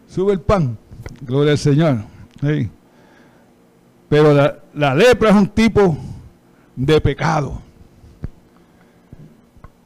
sube 0.07 0.33
el 0.33 0.41
pan. 0.41 0.77
Gloria 1.21 1.53
al 1.53 1.57
Señor. 1.57 1.97
Pero 4.09 4.33
la, 4.33 4.59
la 4.73 4.93
lepra 4.93 5.29
es 5.29 5.35
un 5.35 5.47
tipo 5.47 5.97
de 6.75 7.01
pecado. 7.01 7.61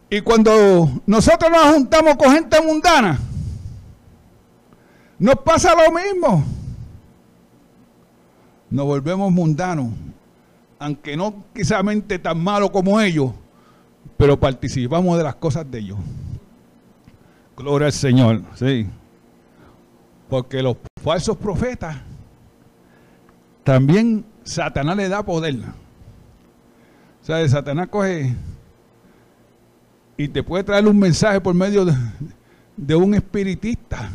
Y 0.09 0.21
cuando 0.21 1.01
nosotros 1.05 1.51
nos 1.51 1.73
juntamos 1.73 2.15
con 2.15 2.31
gente 2.31 2.61
mundana, 2.61 3.19
nos 5.19 5.35
pasa 5.35 5.73
lo 5.75 5.91
mismo. 5.93 6.45
Nos 8.69 8.85
volvemos 8.85 9.31
mundanos, 9.31 9.87
aunque 10.79 11.15
no 11.15 11.43
quizás 11.53 11.81
tan 12.21 12.39
malo 12.43 12.71
como 12.71 12.99
ellos, 12.99 13.31
pero 14.15 14.39
participamos 14.39 15.17
de 15.17 15.23
las 15.23 15.35
cosas 15.35 15.69
de 15.69 15.79
ellos. 15.79 15.97
Gloria 17.55 17.87
al 17.87 17.93
Señor, 17.93 18.41
sí. 18.55 18.87
Porque 20.29 20.61
los 20.61 20.77
falsos 21.01 21.37
profetas 21.37 21.97
también 23.63 24.25
Satanás 24.43 24.95
le 24.95 25.09
da 25.09 25.23
poder. 25.23 25.55
O 27.21 27.25
sea, 27.25 27.47
Satanás 27.49 27.87
coge 27.89 28.33
y 30.15 30.27
te 30.27 30.41
puede 30.41 30.63
traer 30.63 30.87
un 30.87 30.97
mensaje 30.97 31.39
por 31.41 31.53
medio 31.53 31.85
de, 32.75 32.95
un 32.95 33.13
espiritista. 33.13 34.09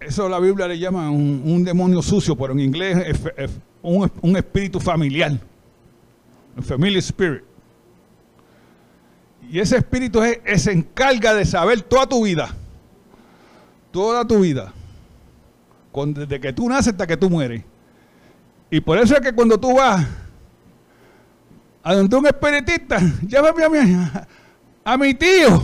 Eso 0.00 0.28
la 0.28 0.40
Biblia 0.40 0.66
le 0.66 0.78
llama 0.78 1.10
un, 1.10 1.64
demonio 1.64 2.00
sucio, 2.02 2.36
pero 2.36 2.52
en 2.52 2.60
inglés 2.60 3.18
es, 3.36 3.50
un, 3.82 4.10
un, 4.22 4.36
espíritu 4.36 4.80
familiar. 4.80 5.38
Un 6.56 6.62
family 6.62 6.98
spirit. 6.98 7.44
Y 9.50 9.60
ese 9.60 9.76
espíritu 9.76 10.20
se 10.56 10.72
encarga 10.72 11.34
de 11.34 11.44
saber 11.44 11.82
toda 11.82 12.06
tu 12.06 12.24
vida. 12.24 12.48
Toda 13.92 14.26
tu 14.26 14.40
vida. 14.40 14.72
desde 15.94 16.40
que 16.40 16.52
tú 16.52 16.68
naces 16.68 16.92
hasta 16.92 17.06
que 17.06 17.16
tú 17.16 17.30
mueres. 17.30 17.62
Y 18.70 18.80
por 18.80 18.98
eso 18.98 19.14
es 19.14 19.20
que 19.20 19.32
cuando 19.32 19.58
tú 19.58 19.76
vas 19.76 20.04
a 21.82 21.94
donde 21.94 22.16
un 22.16 22.26
espiritista, 22.26 22.98
llámame 23.22 23.64
a 23.64 23.68
mi, 23.68 24.10
a 24.84 24.96
mi 24.96 25.14
tío. 25.14 25.62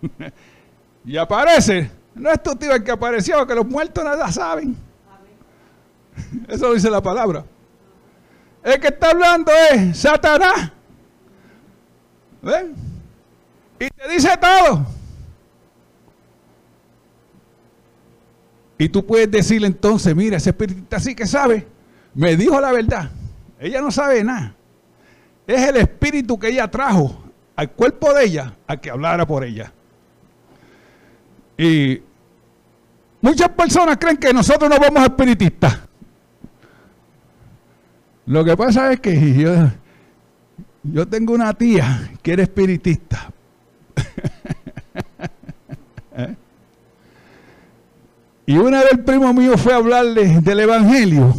y 1.04 1.16
aparece. 1.16 1.90
No 2.14 2.30
es 2.30 2.42
tu 2.42 2.56
tío 2.56 2.74
el 2.74 2.82
que 2.82 2.90
apareció, 2.90 3.46
que 3.46 3.54
los 3.54 3.66
muertos 3.66 4.02
nada 4.02 4.30
saben. 4.32 4.76
Eso 6.48 6.68
lo 6.68 6.74
dice 6.74 6.90
la 6.90 7.00
palabra. 7.00 7.44
El 8.62 8.80
que 8.80 8.88
está 8.88 9.10
hablando 9.10 9.52
es 9.72 9.98
Satanás. 9.98 10.72
¿Ven? 12.42 12.74
Y 13.78 13.88
te 13.88 14.08
dice 14.08 14.30
todo. 14.36 14.86
Y 18.78 18.88
tú 18.88 19.04
puedes 19.04 19.30
decirle 19.30 19.66
entonces, 19.66 20.14
mira, 20.14 20.36
ese 20.36 20.50
espiritista 20.50 21.00
sí 21.00 21.14
que 21.14 21.26
sabe. 21.26 21.66
Me 22.14 22.36
dijo 22.36 22.60
la 22.60 22.72
verdad. 22.72 23.10
Ella 23.58 23.80
no 23.80 23.90
sabe 23.90 24.24
nada 24.24 24.54
es 25.54 25.68
el 25.68 25.76
espíritu 25.76 26.38
que 26.38 26.48
ella 26.48 26.70
trajo 26.70 27.24
al 27.56 27.70
cuerpo 27.72 28.12
de 28.14 28.24
ella 28.24 28.54
a 28.66 28.76
que 28.76 28.90
hablara 28.90 29.26
por 29.26 29.44
ella. 29.44 29.72
Y 31.58 32.00
muchas 33.20 33.48
personas 33.50 33.96
creen 33.98 34.16
que 34.16 34.32
nosotros 34.32 34.70
no 34.70 34.78
vamos 34.78 35.02
espiritistas. 35.02 35.78
Lo 38.30 38.44
que 38.44 38.56
pasa 38.56 38.92
es 38.92 39.00
que 39.00 39.12
yo, 40.84 41.08
tengo 41.08 41.34
una 41.34 41.52
tía 41.52 42.12
que 42.22 42.32
era 42.32 42.44
espiritista. 42.44 43.30
Y 48.46 48.58
una 48.58 48.80
vez 48.80 48.94
el 48.94 49.04
primo 49.04 49.32
mío 49.32 49.56
fue 49.56 49.72
a 49.72 49.76
hablarle 49.76 50.40
del 50.40 50.58
Evangelio. 50.58 51.32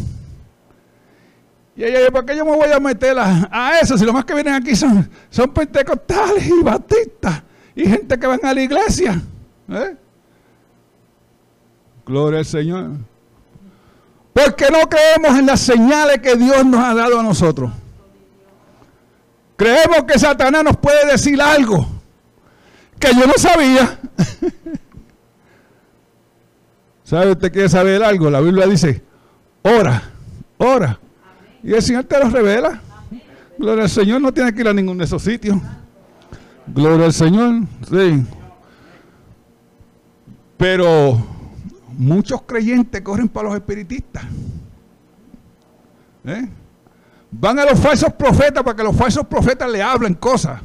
Y 1.76 1.84
ella 1.84 1.98
dice, 1.98 2.10
¿por 2.10 2.24
qué 2.24 2.34
yo 2.34 2.42
me 2.42 2.56
voy 2.56 2.72
a 2.72 2.80
meter 2.80 3.18
a, 3.18 3.78
eso? 3.82 3.98
Si 3.98 4.06
lo 4.06 4.14
más 4.14 4.24
que 4.24 4.32
vienen 4.32 4.54
aquí 4.54 4.74
son, 4.74 5.10
son 5.28 5.52
pentecostales 5.52 6.46
y 6.46 6.62
bautistas 6.62 7.42
y 7.74 7.86
gente 7.86 8.18
que 8.18 8.26
van 8.26 8.40
a 8.42 8.54
la 8.54 8.62
iglesia. 8.62 9.20
¿eh? 9.68 9.94
Gloria 12.06 12.38
al 12.38 12.46
Señor. 12.46 12.92
Porque 14.32 14.66
no 14.70 14.88
creemos 14.88 15.38
en 15.38 15.46
las 15.46 15.60
señales 15.60 16.20
que 16.20 16.36
Dios 16.36 16.64
nos 16.64 16.80
ha 16.80 16.94
dado 16.94 17.20
a 17.20 17.22
nosotros. 17.22 17.70
Creemos 19.56 20.04
que 20.04 20.18
Satanás 20.18 20.64
nos 20.64 20.76
puede 20.76 21.10
decir 21.10 21.40
algo 21.40 21.86
que 22.98 23.14
yo 23.14 23.26
no 23.26 23.34
sabía. 23.36 23.98
¿Sabe 27.04 27.32
usted 27.32 27.52
quiere 27.52 27.68
saber 27.68 28.02
algo? 28.02 28.30
La 28.30 28.40
Biblia 28.40 28.66
dice, 28.66 29.02
ora, 29.62 30.02
ora 30.56 30.98
y 31.62 31.72
el 31.72 31.82
Señor 31.82 32.04
te 32.04 32.18
lo 32.18 32.28
revela. 32.28 32.80
Gloria 33.58 33.84
al 33.84 33.90
Señor, 33.90 34.20
no 34.20 34.32
tiene 34.32 34.52
que 34.52 34.60
ir 34.60 34.68
a 34.68 34.72
ninguno 34.72 34.98
de 34.98 35.04
esos 35.04 35.22
sitios. 35.22 35.58
Gloria 36.66 37.06
al 37.06 37.12
Señor, 37.12 37.62
sí. 37.88 38.24
Pero 40.56 41.24
muchos 41.96 42.42
creyentes 42.42 43.00
corren 43.02 43.28
para 43.28 43.48
los 43.48 43.56
espiritistas. 43.56 44.24
¿Eh? 46.24 46.48
Van 47.30 47.58
a 47.58 47.64
los 47.64 47.78
falsos 47.78 48.12
profetas 48.12 48.62
para 48.62 48.76
que 48.76 48.82
los 48.82 48.96
falsos 48.96 49.26
profetas 49.26 49.70
le 49.70 49.82
hablen 49.82 50.14
cosas. 50.14 50.60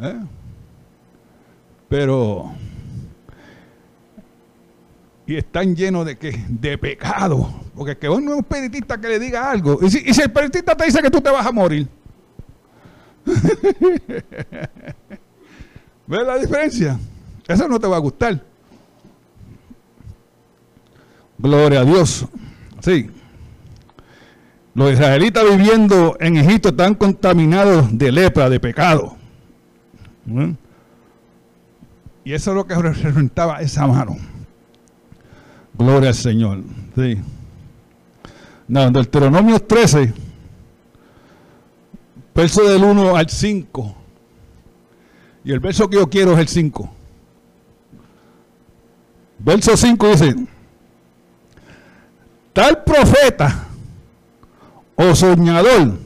¿Eh? 0.00 0.20
Pero 1.88 2.52
y 5.26 5.36
están 5.36 5.74
llenos 5.76 6.04
de 6.04 6.18
qué? 6.18 6.44
De 6.48 6.76
pecado. 6.76 7.48
Porque 7.74 7.96
que 7.96 8.08
uno 8.08 8.32
es 8.32 8.38
un 8.38 8.40
espiritista 8.40 9.00
que 9.00 9.08
le 9.08 9.18
diga 9.18 9.50
algo. 9.50 9.78
Y 9.80 9.90
si, 9.90 9.98
el 9.98 10.08
espiritista 10.08 10.76
te 10.76 10.84
dice 10.84 11.00
que 11.00 11.10
tú 11.10 11.20
te 11.20 11.30
vas 11.30 11.46
a 11.46 11.52
morir. 11.52 11.88
¿Ves 16.06 16.26
la 16.26 16.36
diferencia? 16.38 16.98
Eso 17.46 17.68
no 17.68 17.78
te 17.78 17.86
va 17.86 17.96
a 17.96 18.00
gustar. 18.00 18.42
Gloria 21.42 21.80
a 21.80 21.84
Dios. 21.84 22.24
Sí. 22.80 23.10
Los 24.74 24.92
israelitas 24.92 25.44
viviendo 25.44 26.16
en 26.20 26.36
Egipto 26.36 26.68
están 26.68 26.94
contaminados 26.94 27.86
de 27.98 28.12
lepra, 28.12 28.48
de 28.48 28.60
pecado. 28.60 29.16
¿Mm? 30.24 30.52
Y 32.24 32.32
eso 32.32 32.52
es 32.52 32.56
lo 32.56 32.64
que 32.64 32.76
representaba 32.76 33.60
esa 33.60 33.88
mano. 33.88 34.16
Gloria 35.74 36.10
al 36.10 36.14
Señor. 36.14 36.62
Sí. 36.94 37.18
No, 38.68 38.90
Deuteronomio 38.90 39.58
13, 39.58 40.14
verso 42.34 42.62
del 42.62 42.84
1 42.84 43.16
al 43.16 43.28
5. 43.28 43.96
Y 45.44 45.52
el 45.52 45.58
verso 45.58 45.90
que 45.90 45.96
yo 45.96 46.08
quiero 46.08 46.34
es 46.34 46.38
el 46.38 46.48
5. 46.48 46.90
Verso 49.40 49.76
5 49.76 50.08
dice, 50.08 50.36
tal 52.52 52.84
profeta 52.84 53.66
o 54.96 55.14
soñador 55.14 55.98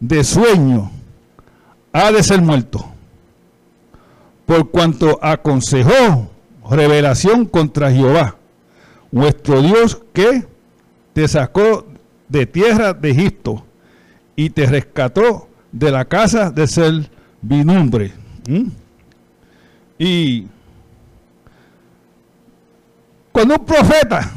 de 0.00 0.24
sueño 0.24 0.90
ha 1.92 2.10
de 2.10 2.22
ser 2.22 2.42
muerto, 2.42 2.84
por 4.46 4.70
cuanto 4.70 5.18
aconsejó 5.22 6.30
revelación 6.68 7.44
contra 7.46 7.92
Jehová, 7.92 8.36
vuestro 9.10 9.60
Dios 9.62 10.00
que 10.12 10.46
te 11.12 11.28
sacó 11.28 11.86
de 12.28 12.46
tierra 12.46 12.94
de 12.94 13.10
Egipto 13.10 13.64
y 14.34 14.50
te 14.50 14.66
rescató 14.66 15.48
de 15.70 15.90
la 15.90 16.04
casa 16.04 16.50
de 16.50 16.66
servidumbre. 16.66 18.12
¿Mm? 18.48 18.68
Y 19.98 20.46
cuando 23.30 23.56
un 23.56 23.64
profeta 23.64 24.32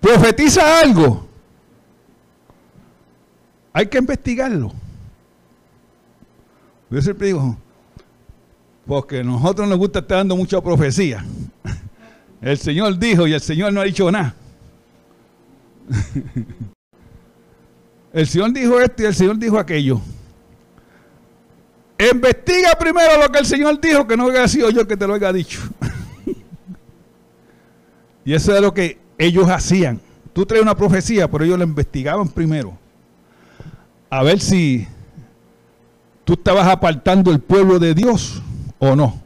profetiza 0.00 0.80
algo, 0.80 1.26
hay 3.72 3.86
que 3.86 3.98
investigarlo. 3.98 4.72
Yo 6.90 7.02
siempre 7.02 7.28
digo, 7.28 7.56
porque 8.86 9.20
a 9.20 9.24
nosotros 9.24 9.68
nos 9.68 9.78
gusta 9.78 9.98
estar 9.98 10.18
dando 10.18 10.36
mucha 10.36 10.60
profecía. 10.60 11.24
El 12.40 12.56
Señor 12.56 12.98
dijo 12.98 13.26
y 13.26 13.34
el 13.34 13.40
Señor 13.40 13.72
no 13.72 13.80
ha 13.80 13.84
dicho 13.84 14.10
nada. 14.10 14.34
El 18.12 18.26
Señor 18.26 18.52
dijo 18.52 18.80
esto 18.80 19.02
y 19.02 19.06
el 19.06 19.14
Señor 19.14 19.38
dijo 19.38 19.58
aquello. 19.58 20.00
Investiga 21.98 22.70
primero 22.78 23.20
lo 23.20 23.30
que 23.30 23.40
el 23.40 23.46
Señor 23.46 23.80
dijo, 23.80 24.06
que 24.06 24.16
no 24.16 24.28
haya 24.28 24.48
sido 24.48 24.70
yo 24.70 24.86
que 24.86 24.96
te 24.96 25.06
lo 25.06 25.14
haya 25.14 25.32
dicho. 25.32 25.60
y 28.24 28.32
eso 28.32 28.54
es 28.54 28.62
lo 28.62 28.72
que 28.72 28.98
ellos 29.18 29.48
hacían. 29.50 30.00
Tú 30.32 30.46
traes 30.46 30.62
una 30.62 30.76
profecía, 30.76 31.30
pero 31.30 31.44
ellos 31.44 31.58
la 31.58 31.64
investigaban 31.64 32.28
primero. 32.28 32.78
A 34.08 34.22
ver 34.22 34.40
si 34.40 34.86
tú 36.24 36.34
estabas 36.34 36.66
apartando 36.68 37.30
el 37.30 37.40
pueblo 37.40 37.78
de 37.78 37.94
Dios 37.94 38.42
o 38.78 38.96
no. 38.96 39.20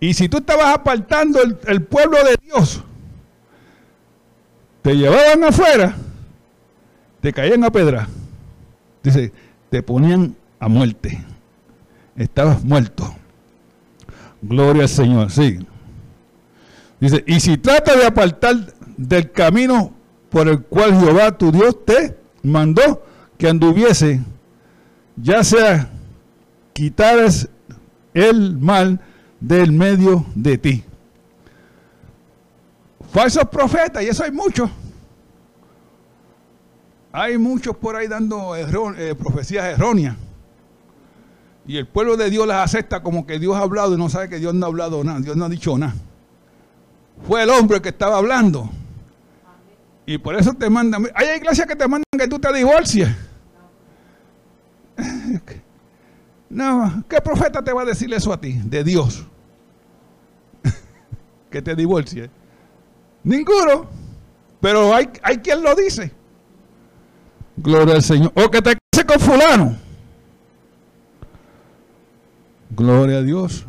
Y 0.00 0.14
si 0.14 0.28
tú 0.28 0.38
estabas 0.38 0.74
apartando 0.74 1.40
el, 1.42 1.82
pueblo 1.82 2.18
de 2.24 2.36
Dios, 2.42 2.82
te 4.82 4.96
llevaban 4.96 5.44
afuera, 5.44 5.96
te 7.20 7.32
caían 7.32 7.64
a 7.64 7.70
pedra. 7.70 8.08
Dice, 9.02 9.32
te 9.70 9.82
ponían 9.82 10.36
a 10.60 10.68
muerte 10.68 11.18
estabas 12.18 12.64
muerto. 12.64 13.14
Gloria 14.42 14.82
al 14.82 14.88
Señor, 14.88 15.30
sí. 15.30 15.58
Dice, 17.00 17.22
y 17.26 17.40
si 17.40 17.56
trata 17.58 17.96
de 17.96 18.06
apartar 18.06 18.56
del 18.98 19.30
camino 19.30 19.92
por 20.28 20.48
el 20.48 20.62
cual 20.64 21.00
Jehová 21.00 21.38
tu 21.38 21.50
Dios 21.50 21.84
te 21.86 22.18
mandó 22.42 23.02
que 23.38 23.48
anduviese, 23.48 24.20
ya 25.16 25.42
sea 25.42 25.90
quitares 26.74 27.48
el 28.12 28.58
mal 28.58 29.00
del 29.40 29.72
medio 29.72 30.26
de 30.34 30.58
ti. 30.58 30.84
Falsos 33.10 33.44
profetas, 33.48 34.02
y 34.02 34.08
eso 34.08 34.24
hay 34.24 34.32
muchos. 34.32 34.68
Hay 37.12 37.38
muchos 37.38 37.76
por 37.76 37.96
ahí 37.96 38.06
dando 38.06 38.54
eh, 38.54 39.14
profecías 39.14 39.64
erróneas. 39.64 40.16
Y 41.66 41.76
el 41.76 41.86
pueblo 41.86 42.16
de 42.16 42.30
Dios 42.30 42.46
las 42.46 42.64
acepta 42.64 43.02
como 43.02 43.26
que 43.26 43.38
Dios 43.38 43.56
ha 43.56 43.60
hablado 43.60 43.94
y 43.94 43.98
no 43.98 44.08
sabe 44.08 44.28
que 44.28 44.38
Dios 44.38 44.54
no 44.54 44.66
ha 44.66 44.68
hablado 44.68 45.04
nada, 45.04 45.20
Dios 45.20 45.36
no 45.36 45.44
ha 45.44 45.48
dicho 45.48 45.76
nada. 45.78 45.94
Fue 47.26 47.42
el 47.42 47.50
hombre 47.50 47.80
que 47.80 47.90
estaba 47.90 48.18
hablando. 48.18 48.70
Y 50.08 50.16
por 50.16 50.34
eso 50.36 50.54
te 50.54 50.70
mandan. 50.70 51.06
Hay 51.14 51.36
iglesias 51.36 51.66
que 51.66 51.76
te 51.76 51.86
mandan 51.86 52.06
que 52.18 52.26
tú 52.26 52.38
te 52.38 52.50
divorcies. 52.50 53.10
No, 56.48 57.04
¿qué 57.06 57.20
profeta 57.20 57.62
te 57.62 57.74
va 57.74 57.82
a 57.82 57.84
decir 57.84 58.10
eso 58.14 58.32
a 58.32 58.40
ti? 58.40 58.58
De 58.64 58.82
Dios. 58.82 59.26
que 61.50 61.60
te 61.60 61.76
divorcies. 61.76 62.30
Ninguno. 63.22 63.86
Pero 64.62 64.94
hay, 64.94 65.10
hay 65.22 65.36
quien 65.36 65.62
lo 65.62 65.74
dice. 65.74 66.10
Gloria 67.58 67.96
al 67.96 68.02
Señor. 68.02 68.32
O 68.34 68.50
que 68.50 68.62
te 68.62 68.78
case 68.90 69.06
con 69.06 69.20
fulano. 69.20 69.76
Gloria 72.70 73.18
a 73.18 73.22
Dios. 73.22 73.66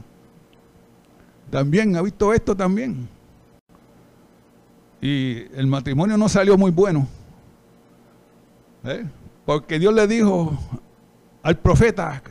También 1.51 1.97
ha 1.97 2.01
visto 2.01 2.33
esto 2.33 2.55
también. 2.55 3.09
Y 5.01 5.45
el 5.55 5.67
matrimonio 5.67 6.17
no 6.17 6.27
salió 6.27 6.57
muy 6.57 6.71
bueno. 6.71 7.07
¿eh? 8.83 9.05
Porque 9.45 9.79
Dios 9.79 9.93
le 9.93 10.07
dijo 10.07 10.57
al 11.41 11.57
profeta, 11.57 12.21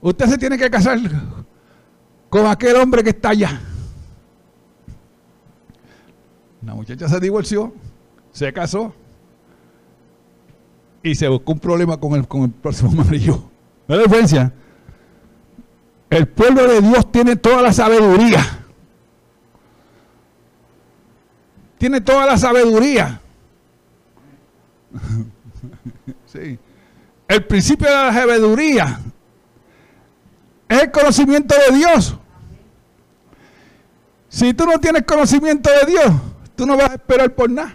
usted 0.00 0.26
se 0.26 0.38
tiene 0.38 0.56
que 0.56 0.70
casar 0.70 0.98
con 2.28 2.46
aquel 2.46 2.76
hombre 2.76 3.04
que 3.04 3.10
está 3.10 3.30
allá. 3.30 3.60
La 6.64 6.74
muchacha 6.74 7.08
se 7.08 7.20
divorció, 7.20 7.74
se 8.30 8.52
casó 8.52 8.94
y 11.02 11.14
se 11.14 11.28
buscó 11.28 11.52
un 11.52 11.58
problema 11.58 11.98
con 11.98 12.14
el, 12.14 12.26
con 12.26 12.42
el 12.42 12.50
próximo 12.50 12.90
marido. 12.92 13.50
¿No 13.88 13.96
la 13.96 14.02
diferencia? 14.02 14.52
El 16.08 16.28
pueblo 16.28 16.66
de 16.68 16.80
Dios 16.80 17.10
tiene 17.10 17.36
toda 17.36 17.62
la 17.62 17.72
sabiduría. 17.72 18.61
Tiene 21.82 22.00
toda 22.00 22.26
la 22.26 22.38
sabiduría. 22.38 23.20
Sí. 26.26 26.58
El 27.28 27.44
principio 27.44 27.88
de 27.88 27.94
la 27.94 28.12
sabiduría 28.12 29.00
es 30.68 30.82
el 30.82 30.90
conocimiento 30.90 31.54
de 31.68 31.76
Dios. 31.76 32.16
Si 34.28 34.54
tú 34.54 34.64
no 34.64 34.78
tienes 34.78 35.02
conocimiento 35.02 35.68
de 35.70 35.90
Dios, 35.90 36.12
tú 36.56 36.64
no 36.66 36.76
vas 36.76 36.90
a 36.90 36.94
esperar 36.94 37.34
por 37.34 37.50
nada. 37.50 37.74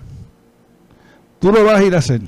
Tú 1.39 1.51
lo 1.51 1.63
vas 1.65 1.79
a 1.79 1.83
ir 1.83 1.93
a 1.93 1.99
hacer. 1.99 2.21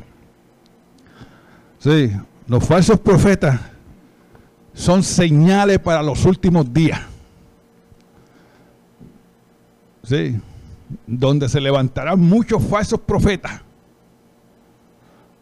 Sí, 1.80 2.12
los 2.46 2.64
falsos 2.64 3.00
profetas 3.00 3.60
son 4.74 5.02
señales 5.02 5.80
para 5.80 6.04
los 6.04 6.26
últimos 6.26 6.72
días. 6.72 7.00
Sí, 10.04 10.40
donde 11.06 11.50
se 11.50 11.62
levantarán 11.62 12.20
muchos 12.20 12.64
falsos 12.64 13.00
profetas 13.00 13.62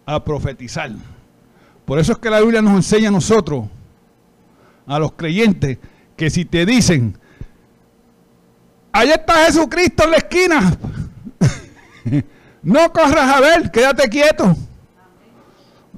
a 0.05 0.23
profetizar. 0.23 0.91
Por 1.85 1.99
eso 1.99 2.13
es 2.13 2.17
que 2.17 2.29
la 2.29 2.39
Biblia 2.39 2.61
nos 2.61 2.75
enseña 2.75 3.09
a 3.09 3.11
nosotros, 3.11 3.65
a 4.85 4.99
los 4.99 5.13
creyentes, 5.13 5.77
que 6.15 6.29
si 6.29 6.45
te 6.45 6.65
dicen, 6.65 7.17
allá 8.91 9.15
está 9.15 9.45
Jesucristo 9.45 10.03
en 10.05 10.11
la 10.11 10.17
esquina, 10.17 10.77
no 12.63 12.91
corras 12.91 13.35
a 13.35 13.39
ver, 13.39 13.71
quédate 13.71 14.09
quieto. 14.09 14.55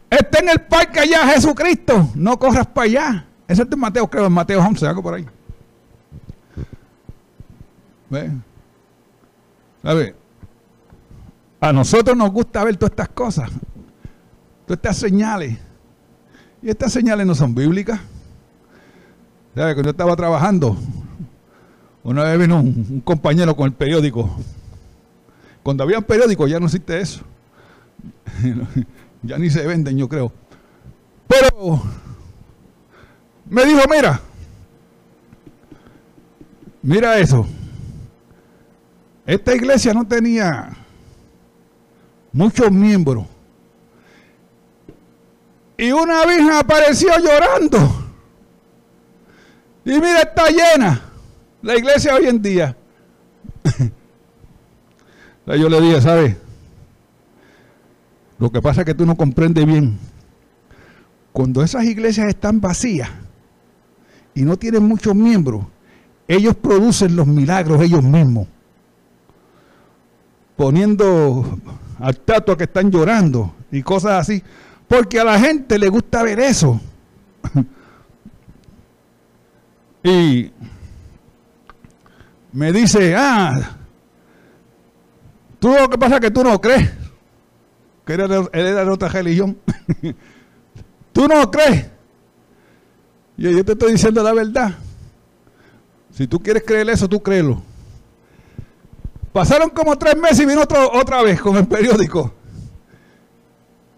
Está 0.10 0.40
en 0.40 0.50
el 0.50 0.62
parque 0.62 1.00
allá 1.00 1.28
Jesucristo, 1.28 2.10
no 2.16 2.38
corras 2.40 2.68
para 2.68 2.86
allá. 2.86 3.26
Ese 3.48 3.64
es 3.64 3.70
de 3.70 3.76
Mateo, 3.76 4.08
creo, 4.08 4.26
en 4.26 4.34
Mateo 4.34 4.60
11, 4.60 4.88
algo 4.88 5.04
por 5.04 5.14
ahí. 5.16 5.26
A 11.62 11.74
nosotros 11.74 12.16
nos 12.16 12.32
gusta 12.32 12.64
ver 12.64 12.78
todas 12.78 12.92
estas 12.92 13.10
cosas, 13.10 13.50
todas 14.66 14.78
estas 14.78 14.98
señales. 14.98 15.58
Y 16.62 16.70
estas 16.70 16.92
señales 16.92 17.26
no 17.26 17.36
son 17.36 17.56
bíblicas. 17.56 18.00
¿Sabe? 19.56 19.74
Cuando 19.74 19.88
yo 19.88 19.92
estaba 19.92 20.16
trabajando, 20.16 20.78
una 22.04 22.24
vez 22.24 22.40
vino 22.40 22.60
un, 22.60 22.86
un 22.90 23.02
compañero 23.02 23.56
con 23.56 23.68
el 23.68 23.74
periódico. 23.74 24.30
Cuando 25.64 25.84
había 25.84 26.00
un 26.00 26.04
periódico 26.04 26.48
ya 26.48 26.60
no 26.60 26.66
existe 26.66 27.00
eso. 27.00 27.22
ya 29.24 29.38
ni 29.38 29.50
se 29.50 29.66
venden, 29.66 29.98
yo 29.98 30.08
creo. 30.08 30.32
Pero 31.28 31.82
me 33.50 33.66
dijo, 33.66 33.82
mira, 33.90 34.22
mira 36.82 37.18
eso. 37.20 37.48
Esta 39.30 39.54
iglesia 39.56 39.94
no 39.94 40.08
tenía 40.08 40.76
muchos 42.32 42.72
miembros. 42.72 43.28
Y 45.78 45.92
una 45.92 46.26
virgen 46.26 46.50
apareció 46.50 47.12
llorando. 47.20 47.78
Y 49.86 49.92
mira, 49.92 50.22
está 50.22 50.50
llena 50.50 51.00
la 51.62 51.78
iglesia 51.78 52.16
hoy 52.16 52.26
en 52.26 52.42
día. 52.42 52.76
Yo 55.46 55.70
le 55.70 55.80
dije, 55.80 56.02
¿sabes? 56.02 56.36
Lo 58.40 58.52
que 58.52 58.64
pasa 58.64 58.82
es 58.82 58.86
que 58.86 58.96
tú 58.96 59.06
no 59.06 59.16
comprendes 59.16 59.64
bien. 59.64 60.00
Cuando 61.32 61.62
esas 61.62 61.84
iglesias 61.84 62.30
están 62.30 62.60
vacías, 62.62 63.12
y 64.34 64.42
no 64.42 64.58
tienen 64.58 64.82
muchos 64.82 65.14
miembros, 65.14 65.68
ellos 66.28 66.56
producen 66.56 67.16
los 67.16 67.28
milagros 67.28 67.80
ellos 67.80 68.02
mismos. 68.02 68.48
Poniendo 70.60 71.58
al 72.00 72.20
tato 72.20 72.58
que 72.58 72.66
están 72.66 72.92
llorando 72.92 73.56
y 73.72 73.82
cosas 73.82 74.20
así. 74.20 74.44
Porque 74.90 75.18
a 75.22 75.24
la 75.24 75.40
gente 75.40 75.80
le 75.80 75.88
gusta 75.88 76.22
ver 76.22 76.42
eso. 76.42 76.82
y 80.04 80.52
me 82.52 82.74
dice, 82.74 83.16
ah, 83.16 83.78
tú 85.60 85.70
lo 85.70 85.90
que 85.90 85.98
pasa 85.98 86.16
es 86.16 86.22
que 86.22 86.32
tú 86.32 86.44
no 86.44 86.60
crees. 86.60 86.92
Que 88.06 88.16
él 88.16 88.50
era 88.52 88.84
de 88.84 88.92
otra 88.92 89.08
religión. 89.08 89.58
tú 91.14 91.26
no 91.26 91.50
crees 91.50 91.86
y 93.40 93.56
yo 93.56 93.64
te 93.64 93.72
estoy 93.72 93.94
diciendo 93.94 94.22
la 94.22 94.34
verdad. 94.34 94.74
Si 96.12 96.28
tú 96.28 96.44
quieres 96.44 96.62
creer 96.66 96.90
eso, 96.90 97.08
tú 97.08 97.24
créelo. 97.24 97.64
Pasaron 99.32 99.70
como 99.70 99.98
tres 99.98 100.18
meses 100.18 100.40
y 100.40 100.46
vino 100.46 100.62
otro, 100.62 100.92
otra 100.92 101.22
vez 101.22 101.40
con 101.42 101.56
el 101.58 101.68
periódico. 101.68 102.34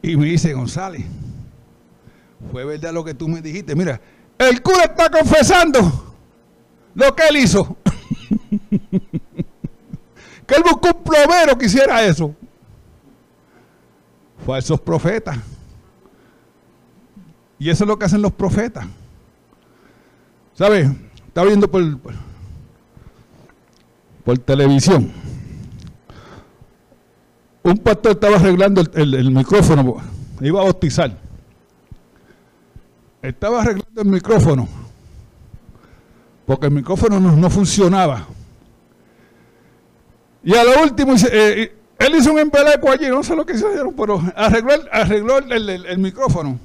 Y 0.01 0.17
me 0.17 0.25
dice, 0.25 0.53
González, 0.53 1.05
fue 2.51 2.65
verdad 2.65 2.91
lo 2.91 3.03
que 3.03 3.13
tú 3.13 3.27
me 3.27 3.41
dijiste. 3.41 3.75
Mira, 3.75 4.01
el 4.37 4.61
cura 4.61 4.85
está 4.85 5.09
confesando 5.09 6.15
lo 6.95 7.15
que 7.15 7.27
él 7.27 7.37
hizo. 7.37 7.77
que 10.47 10.55
él 10.55 10.63
buscó 10.63 10.89
un 10.89 11.03
plomero 11.03 11.57
que 11.57 11.67
hiciera 11.67 12.03
eso. 12.03 12.35
Falsos 14.45 14.81
profetas. 14.81 15.37
Y 17.59 17.69
eso 17.69 17.83
es 17.83 17.87
lo 17.87 17.97
que 17.97 18.05
hacen 18.05 18.21
los 18.21 18.31
profetas. 18.31 18.87
¿Sabes? 20.53 20.89
Estaba 21.27 21.47
viendo 21.47 21.69
por, 21.69 21.99
por, 21.99 22.13
televisión. 24.45 25.11
Un 27.63 27.77
pastor 27.77 28.13
estaba 28.13 28.37
arreglando 28.37 28.81
el, 28.93 29.31
micrófono. 29.31 29.97
Iba 30.39 30.61
a 30.61 30.63
bautizar. 30.63 31.15
Estaba 33.21 33.61
arreglando 33.61 34.01
el 34.01 34.07
micrófono. 34.07 34.67
Porque 36.45 36.65
el 36.65 36.71
micrófono 36.71 37.19
no, 37.19 37.49
funcionaba. 37.49 38.27
Y 40.43 40.55
a 40.55 40.63
lo 40.63 40.81
último, 40.81 41.13
eh, 41.31 41.75
él 41.99 42.15
hizo 42.15 42.33
un 42.33 42.39
embeleco 42.39 42.89
allí, 42.89 43.07
no 43.07 43.21
sé 43.21 43.35
lo 43.35 43.45
que 43.45 43.53
hicieron, 43.53 43.93
pero 43.93 44.19
arregló, 44.35 44.73
arregló 44.91 45.37
el 45.37 45.99
micrófono 45.99 46.59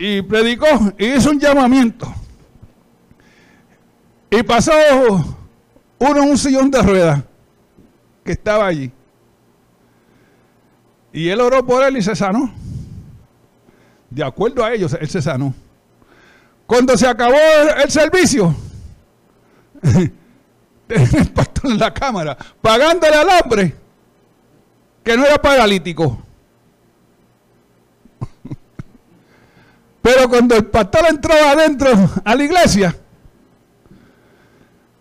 y 0.00 0.22
predicó 0.22 0.66
y 0.98 1.08
hizo 1.08 1.30
un 1.30 1.38
llamamiento. 1.38 2.10
Y 4.30 4.42
pasó 4.44 4.72
uno 5.98 6.22
en 6.22 6.30
un 6.30 6.38
sillón 6.38 6.70
de 6.70 6.80
ruedas 6.80 7.22
que 8.24 8.32
estaba 8.32 8.66
allí. 8.66 8.92
Y 11.12 11.28
él 11.28 11.40
oró 11.40 11.66
por 11.66 11.82
él 11.84 11.96
y 11.96 12.02
se 12.02 12.14
sanó. 12.14 12.52
De 14.08 14.24
acuerdo 14.24 14.64
a 14.64 14.72
ellos, 14.72 14.96
él 15.00 15.08
se 15.08 15.20
sanó. 15.20 15.52
Cuando 16.66 16.96
se 16.96 17.08
acabó 17.08 17.36
el, 17.82 17.90
servicio, 17.90 18.54
el 20.88 21.32
pastor 21.32 21.72
en 21.72 21.78
la 21.78 21.92
cámara, 21.92 22.36
pagándole 22.60 23.16
al 23.16 23.28
hombre 23.28 23.74
que 25.02 25.16
no 25.16 25.26
era 25.26 25.42
paralítico. 25.42 26.22
Pero 30.02 30.28
cuando 30.28 30.54
el 30.54 30.66
pastor 30.66 31.06
entró 31.08 31.34
adentro 31.34 31.90
a 32.24 32.34
la 32.36 32.44
iglesia, 32.44 32.96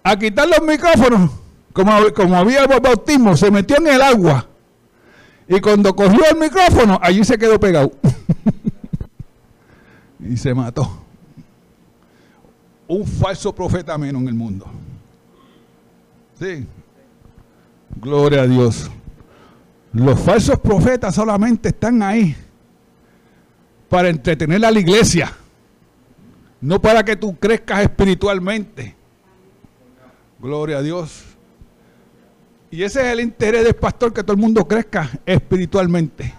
a 0.10 0.17
quitar 0.17 0.48
los 0.48 0.62
micrófonos, 0.62 1.30
como, 1.72 1.91
como 2.15 2.36
había 2.36 2.65
bautismo, 2.65 3.38
se 3.38 3.52
metió 3.52 3.78
en 3.78 3.88
el 3.88 4.02
agua. 4.02 4.48
Y 5.48 5.60
cuando 5.60 5.95
cogió 5.95 6.22
el 6.32 6.38
micrófono, 6.38 7.00
allí 7.02 7.24
se 7.24 7.38
quedó 7.38 7.60
pegado. 7.60 7.91
y 10.19 10.36
se 10.36 10.54
mató. 10.54 10.89
Un 12.88 13.06
falso 13.06 13.54
profeta 13.54 13.98
menos 14.00 14.24
en 14.24 14.28
el 14.30 14.34
mundo. 14.34 14.65
Sí. 16.39 16.65
Gloria 18.02 18.41
a 18.41 18.48
Dios. 18.48 18.89
Los 19.93 20.19
falsos 20.19 20.60
profetas 20.60 21.13
solamente 21.13 21.69
están 21.69 22.02
ahí 22.02 22.36
para 23.89 24.10
entretener 24.10 24.63
a 24.65 24.72
la 24.72 24.80
iglesia, 24.80 25.34
no 26.62 26.82
para 26.82 27.04
que 27.04 27.15
tú 27.15 27.36
crezcas 27.36 27.82
espiritualmente. 27.82 28.98
Gloria 30.39 30.78
a 30.78 30.82
Dios. 30.82 31.23
Y 32.71 32.84
ese 32.84 33.02
es 33.02 33.08
el 33.08 33.19
interés 33.19 33.63
del 33.63 33.75
pastor, 33.75 34.13
que 34.13 34.23
todo 34.23 34.34
el 34.34 34.39
mundo 34.39 34.67
crezca 34.67 35.10
espiritualmente. 35.25 36.34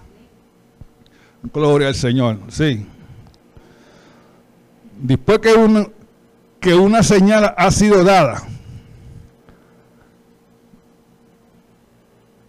Gloria 1.53 1.89
al 1.89 1.95
Señor, 1.95 2.39
sí. 2.49 2.87
Después 4.99 5.39
que, 5.39 5.55
una, 5.55 5.87
que 6.61 6.75
una 6.75 7.03
señal 7.03 7.55
ha 7.57 7.71
sido 7.71 8.05
dada 8.05 8.43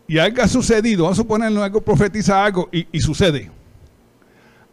y 0.08 0.18
algo 0.18 0.42
ha 0.42 0.48
sucedido, 0.50 1.04
vamos 1.04 1.18
a 1.18 1.22
suponer 1.22 1.72
que 1.72 1.82
profetiza 1.82 2.44
algo 2.44 2.68
y, 2.72 2.86
y 2.92 3.00
sucede 3.00 3.50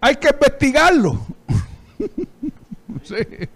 hay 0.01 0.17
que 0.17 0.29
investigarlo. 0.29 1.27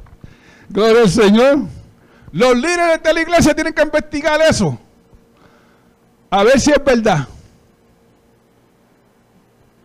Gloria 0.69 1.03
al 1.03 1.11
Señor. 1.11 1.67
Los 2.33 2.57
líderes 2.57 3.03
de 3.03 3.15
la 3.15 3.21
iglesia 3.21 3.55
tienen 3.55 3.75
que 3.75 3.83
investigar 3.83 4.41
eso. 4.41 4.79
A 6.31 6.43
ver 6.43 6.59
si 6.59 6.71
es 6.71 6.83
verdad. 6.83 7.29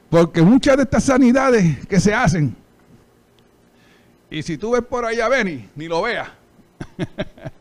Porque 0.10 0.41
muchas 0.41 0.77
de 0.77 0.83
estas 0.83 1.03
sanidades 1.03 1.86
que 1.88 1.99
se 1.99 2.13
hacen, 2.13 2.55
y 4.29 4.41
si 4.43 4.57
tú 4.57 4.71
ves 4.71 4.81
por 4.81 5.03
allá, 5.05 5.27
ven 5.27 5.69
ni 5.75 5.88
lo 5.88 6.01
veas. 6.01 6.29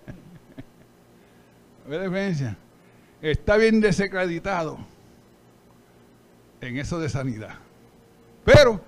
Está 3.23 3.57
bien 3.57 3.81
desacreditado 3.81 4.79
en 6.61 6.79
eso 6.79 6.99
de 6.99 7.09
sanidad. 7.09 7.55
Pero 8.45 8.81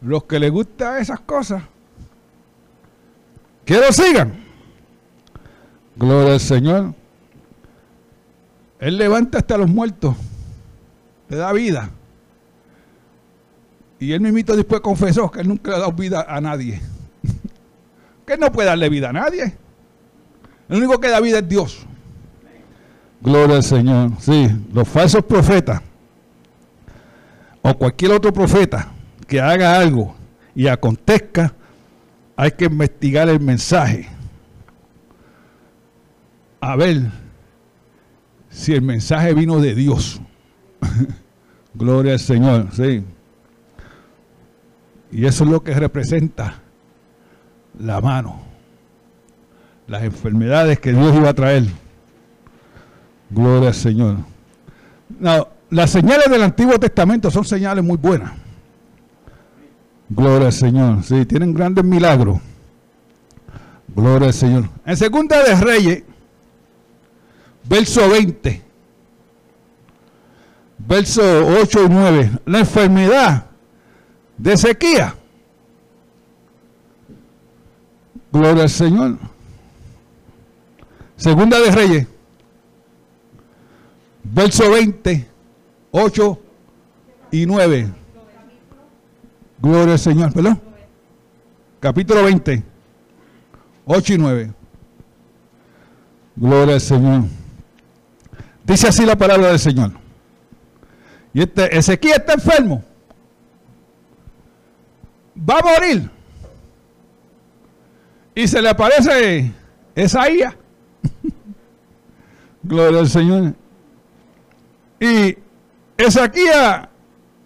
los 0.00 0.24
que 0.24 0.38
les 0.38 0.50
gustan 0.50 1.00
esas 1.00 1.20
cosas, 1.20 1.62
que 3.70 3.76
lo 3.76 3.92
sigan. 3.92 4.32
Gloria 5.94 6.32
al 6.32 6.40
Señor. 6.40 6.92
Él 8.80 8.98
levanta 8.98 9.38
hasta 9.38 9.56
los 9.56 9.70
muertos, 9.70 10.16
le 11.28 11.36
da 11.36 11.52
vida. 11.52 11.88
Y 14.00 14.12
él 14.12 14.22
mismito 14.22 14.56
después 14.56 14.80
confesó 14.80 15.30
que 15.30 15.42
él 15.42 15.46
nunca 15.46 15.70
le 15.70 15.76
ha 15.76 15.80
dado 15.80 15.92
vida 15.92 16.26
a 16.28 16.40
nadie. 16.40 16.80
que 18.26 18.32
él 18.32 18.40
no 18.40 18.50
puede 18.50 18.66
darle 18.66 18.88
vida 18.88 19.10
a 19.10 19.12
nadie. 19.12 19.54
El 20.68 20.78
único 20.78 20.98
que 20.98 21.08
da 21.08 21.20
vida 21.20 21.38
es 21.38 21.48
Dios. 21.48 21.86
Gloria 23.20 23.54
al 23.54 23.62
Señor. 23.62 24.10
Sí, 24.18 24.48
los 24.72 24.88
falsos 24.88 25.24
profetas 25.24 25.80
o 27.62 27.72
cualquier 27.74 28.10
otro 28.10 28.32
profeta 28.32 28.88
que 29.28 29.40
haga 29.40 29.78
algo 29.78 30.16
y 30.56 30.66
acontezca, 30.66 31.54
hay 32.40 32.52
que 32.52 32.64
investigar 32.64 33.28
el 33.28 33.38
mensaje. 33.38 34.08
A 36.62 36.74
ver 36.74 37.02
si 38.48 38.72
el 38.72 38.80
mensaje 38.80 39.34
vino 39.34 39.60
de 39.60 39.74
Dios. 39.74 40.22
Gloria 41.74 42.14
al 42.14 42.18
Señor, 42.18 42.68
sí. 42.72 43.04
Y 45.12 45.26
eso 45.26 45.44
es 45.44 45.50
lo 45.50 45.62
que 45.62 45.74
representa 45.74 46.62
la 47.78 48.00
mano. 48.00 48.40
Las 49.86 50.04
enfermedades 50.04 50.80
que 50.80 50.94
Dios 50.94 51.14
iba 51.14 51.28
a 51.28 51.34
traer. 51.34 51.64
Gloria 53.28 53.68
al 53.68 53.74
Señor. 53.74 54.16
No, 55.18 55.46
las 55.68 55.90
señales 55.90 56.30
del 56.30 56.42
Antiguo 56.42 56.80
Testamento 56.80 57.30
son 57.30 57.44
señales 57.44 57.84
muy 57.84 57.98
buenas. 57.98 58.32
Gloria 60.10 60.48
al 60.48 60.52
Señor. 60.52 61.02
Sí, 61.04 61.24
tienen 61.24 61.54
grandes 61.54 61.84
milagros. 61.84 62.40
Gloria 63.94 64.28
al 64.28 64.34
Señor. 64.34 64.68
En 64.84 64.96
Segunda 64.96 65.42
de 65.42 65.54
Reyes, 65.54 66.02
verso 67.64 68.08
20, 68.08 68.62
verso 70.78 71.22
8 71.60 71.84
y 71.84 71.88
9, 71.88 72.30
la 72.44 72.58
enfermedad 72.58 73.46
de 74.36 74.56
sequía. 74.56 75.14
Gloria 78.32 78.64
al 78.64 78.70
Señor. 78.70 79.16
Segunda 81.16 81.60
de 81.60 81.70
Reyes, 81.70 82.06
verso 84.24 84.70
20 84.70 85.28
8 85.92 86.38
y 87.30 87.46
9. 87.46 87.99
Gloria 89.60 89.92
al 89.92 89.98
Señor, 89.98 90.32
¿perdón? 90.32 90.60
Capítulo 91.80 92.24
20, 92.24 92.62
8 93.86 94.14
y 94.14 94.18
9. 94.18 94.52
Gloria 96.36 96.74
al 96.74 96.80
Señor. 96.80 97.24
Dice 98.64 98.88
así 98.88 99.04
la 99.04 99.16
palabra 99.16 99.48
del 99.48 99.58
Señor. 99.58 99.92
Y 101.32 101.42
este 101.42 101.76
Ezequiel 101.76 102.14
está 102.14 102.34
enfermo. 102.34 102.82
Va 105.38 105.58
a 105.58 105.62
morir. 105.62 106.10
Y 108.34 108.48
se 108.48 108.62
le 108.62 108.68
aparece 108.68 109.52
Esaías. 109.94 110.54
Gloria 112.62 113.00
al 113.00 113.08
Señor. 113.08 113.54
Y 114.98 115.36
Ezequiel, 115.96 116.88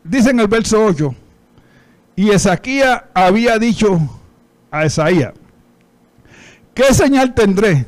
dice 0.03 0.31
en 0.31 0.41
el 0.41 0.49
verso 0.49 0.85
8, 0.85 1.15
y 2.17 2.31
Ezequiel 2.31 3.01
había 3.15 3.59
dicho 3.59 3.99
a 4.71 4.85
Esaías, 4.85 5.33
¿qué 6.75 6.95
señal 6.95 7.35
tendré 7.35 7.87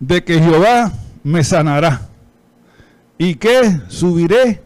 de 0.00 0.22
que 0.22 0.38
Jehová 0.38 0.92
me 1.22 1.44
sanará 1.44 2.08
y 3.18 3.34
que 3.34 3.80
subiré 3.88 4.62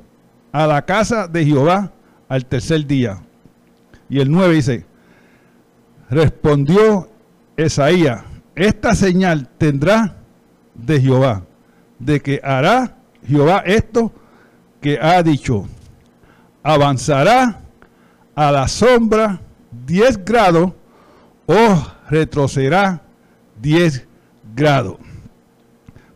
a 0.52 0.66
la 0.66 0.84
casa 0.84 1.26
de 1.26 1.44
Jehová 1.44 1.92
al 2.28 2.44
tercer 2.46 2.86
día. 2.86 3.22
Y 4.08 4.20
el 4.20 4.30
9 4.30 4.54
dice, 4.54 4.86
respondió 6.10 7.10
Esaías, 7.56 8.22
esta 8.54 8.94
señal 8.94 9.48
tendrá 9.56 10.16
de 10.74 11.00
Jehová, 11.00 11.42
de 11.98 12.20
que 12.20 12.40
hará 12.44 12.96
Jehová 13.26 13.62
esto 13.64 14.12
que 14.80 14.98
ha 15.00 15.22
dicho. 15.22 15.66
Avanzará 16.62 17.61
a 18.34 18.50
la 18.50 18.68
sombra 18.68 19.40
10 19.86 20.24
grados 20.24 20.72
o 21.46 21.86
retrocederá 22.08 23.02
10 23.60 24.06
grados. 24.54 24.96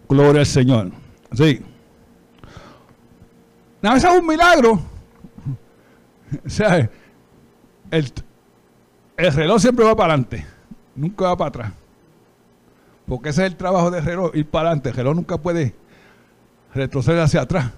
Gloria 0.09 0.41
al 0.41 0.47
Señor. 0.47 0.93
Sí. 1.33 1.63
No, 3.83 3.95
eso 3.97 4.09
es 4.09 4.21
un 4.21 4.27
milagro. 4.27 4.81
O 6.45 6.51
sea, 6.51 6.91
el, 7.89 8.13
el 9.17 9.33
reloj 9.33 9.61
siempre 9.61 9.85
va 9.85 9.95
para 9.95 10.15
adelante, 10.15 10.45
nunca 10.97 11.27
va 11.27 11.37
para 11.37 11.49
atrás. 11.49 11.73
Porque 13.07 13.29
ese 13.29 13.43
es 13.43 13.53
el 13.53 13.57
trabajo 13.57 13.93
del 13.93 14.05
reloj, 14.05 14.35
ir 14.35 14.47
para 14.47 14.69
adelante. 14.71 14.89
El 14.89 14.97
reloj 14.97 15.15
nunca 15.15 15.39
puede 15.39 15.75
retroceder 16.75 17.21
hacia 17.21 17.43
atrás. 17.43 17.71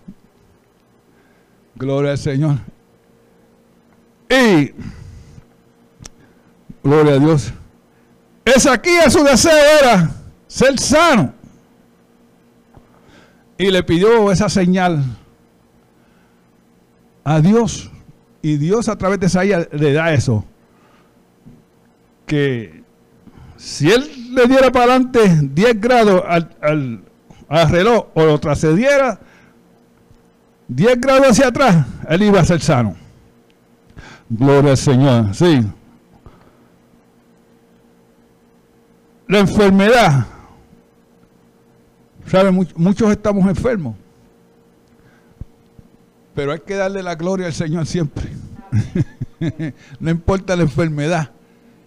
Gloria 1.75 2.13
al 2.13 2.19
Señor. 2.19 2.57
Y, 4.29 4.75
gloria 6.83 7.15
a 7.15 7.19
Dios. 7.19 7.53
A 8.47 9.11
su 9.11 9.25
deseo 9.25 9.53
era 9.83 10.11
ser 10.47 10.79
sano. 10.79 11.35
Y 13.57 13.71
le 13.71 13.83
pidió 13.83 14.31
esa 14.31 14.49
señal 14.49 15.05
a 17.25 17.41
Dios. 17.41 17.91
Y 18.41 18.57
Dios 18.57 18.89
a 18.89 18.97
través 18.97 19.21
de 19.21 19.27
esa 19.27 19.45
le 19.45 19.93
da 19.93 20.13
eso. 20.13 20.45
Que 22.27 22.83
si 23.57 23.91
él 23.91 24.35
le 24.35 24.47
diera 24.47 24.71
para 24.71 24.95
adelante 24.95 25.21
10 25.43 25.81
grados 25.81 26.23
al, 26.27 26.57
al, 27.49 27.71
reloj 27.71 28.07
o 28.15 28.25
lo 28.25 28.39
trascediera 28.39 29.19
10 30.69 31.01
grados 31.01 31.29
hacia 31.31 31.49
atrás, 31.49 31.87
él 32.09 32.23
iba 32.23 32.41
a 32.41 32.45
ser 32.45 32.61
sano. 32.61 33.08
Gloria 34.31 34.73
al 34.73 34.77
Señor, 34.77 35.35
sí. 35.35 35.61
La 39.27 39.39
enfermedad. 39.41 40.27
¿Saben? 42.27 42.67
muchos 42.77 43.11
estamos 43.11 43.47
enfermos. 43.47 43.97
Pero 46.35 46.53
hay 46.53 46.61
que 46.61 46.75
darle 46.75 47.03
la 47.03 47.15
gloria 47.15 47.47
al 47.47 47.53
Señor 47.53 47.87
siempre. 47.87 48.29
no 50.01 50.11
importa 50.11 50.57
la 50.57 50.63
enfermedad 50.63 51.31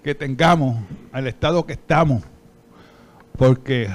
que 0.04 0.15
tengamos, 0.15 0.77
al 1.12 1.27
estado 1.27 1.65
que 1.65 1.73
estamos. 1.73 2.23
Porque, 3.38 3.89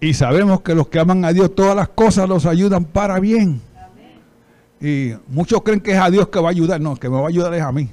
y 0.00 0.14
sabemos 0.14 0.60
que 0.62 0.74
los 0.74 0.88
que 0.88 0.98
aman 0.98 1.24
a 1.24 1.32
Dios, 1.32 1.54
todas 1.54 1.76
las 1.76 1.88
cosas 1.88 2.28
los 2.28 2.44
ayudan 2.46 2.84
para 2.84 3.20
bien. 3.20 3.60
Y 4.84 5.16
muchos 5.28 5.62
creen 5.62 5.80
que 5.80 5.92
es 5.92 5.98
a 5.98 6.10
Dios 6.10 6.28
que 6.28 6.38
va 6.38 6.48
a 6.48 6.50
ayudar. 6.50 6.78
No, 6.78 6.94
que 6.94 7.08
me 7.08 7.16
va 7.16 7.24
a 7.24 7.28
ayudar 7.28 7.54
es 7.54 7.62
a 7.62 7.72
mí. 7.72 7.88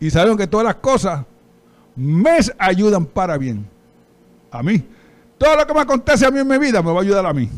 Y 0.00 0.08
sabemos 0.08 0.38
que 0.38 0.46
todas 0.46 0.64
las 0.64 0.76
cosas 0.76 1.26
me 1.94 2.38
ayudan 2.56 3.04
para 3.04 3.36
bien. 3.36 3.68
A 4.50 4.62
mí. 4.62 4.82
Todo 5.36 5.54
lo 5.54 5.66
que 5.66 5.74
me 5.74 5.80
acontece 5.80 6.24
a 6.24 6.30
mí 6.30 6.38
en 6.38 6.48
mi 6.48 6.56
vida 6.56 6.80
me 6.80 6.90
va 6.90 7.00
a 7.00 7.02
ayudar 7.02 7.26
a 7.26 7.34
mí. 7.34 7.50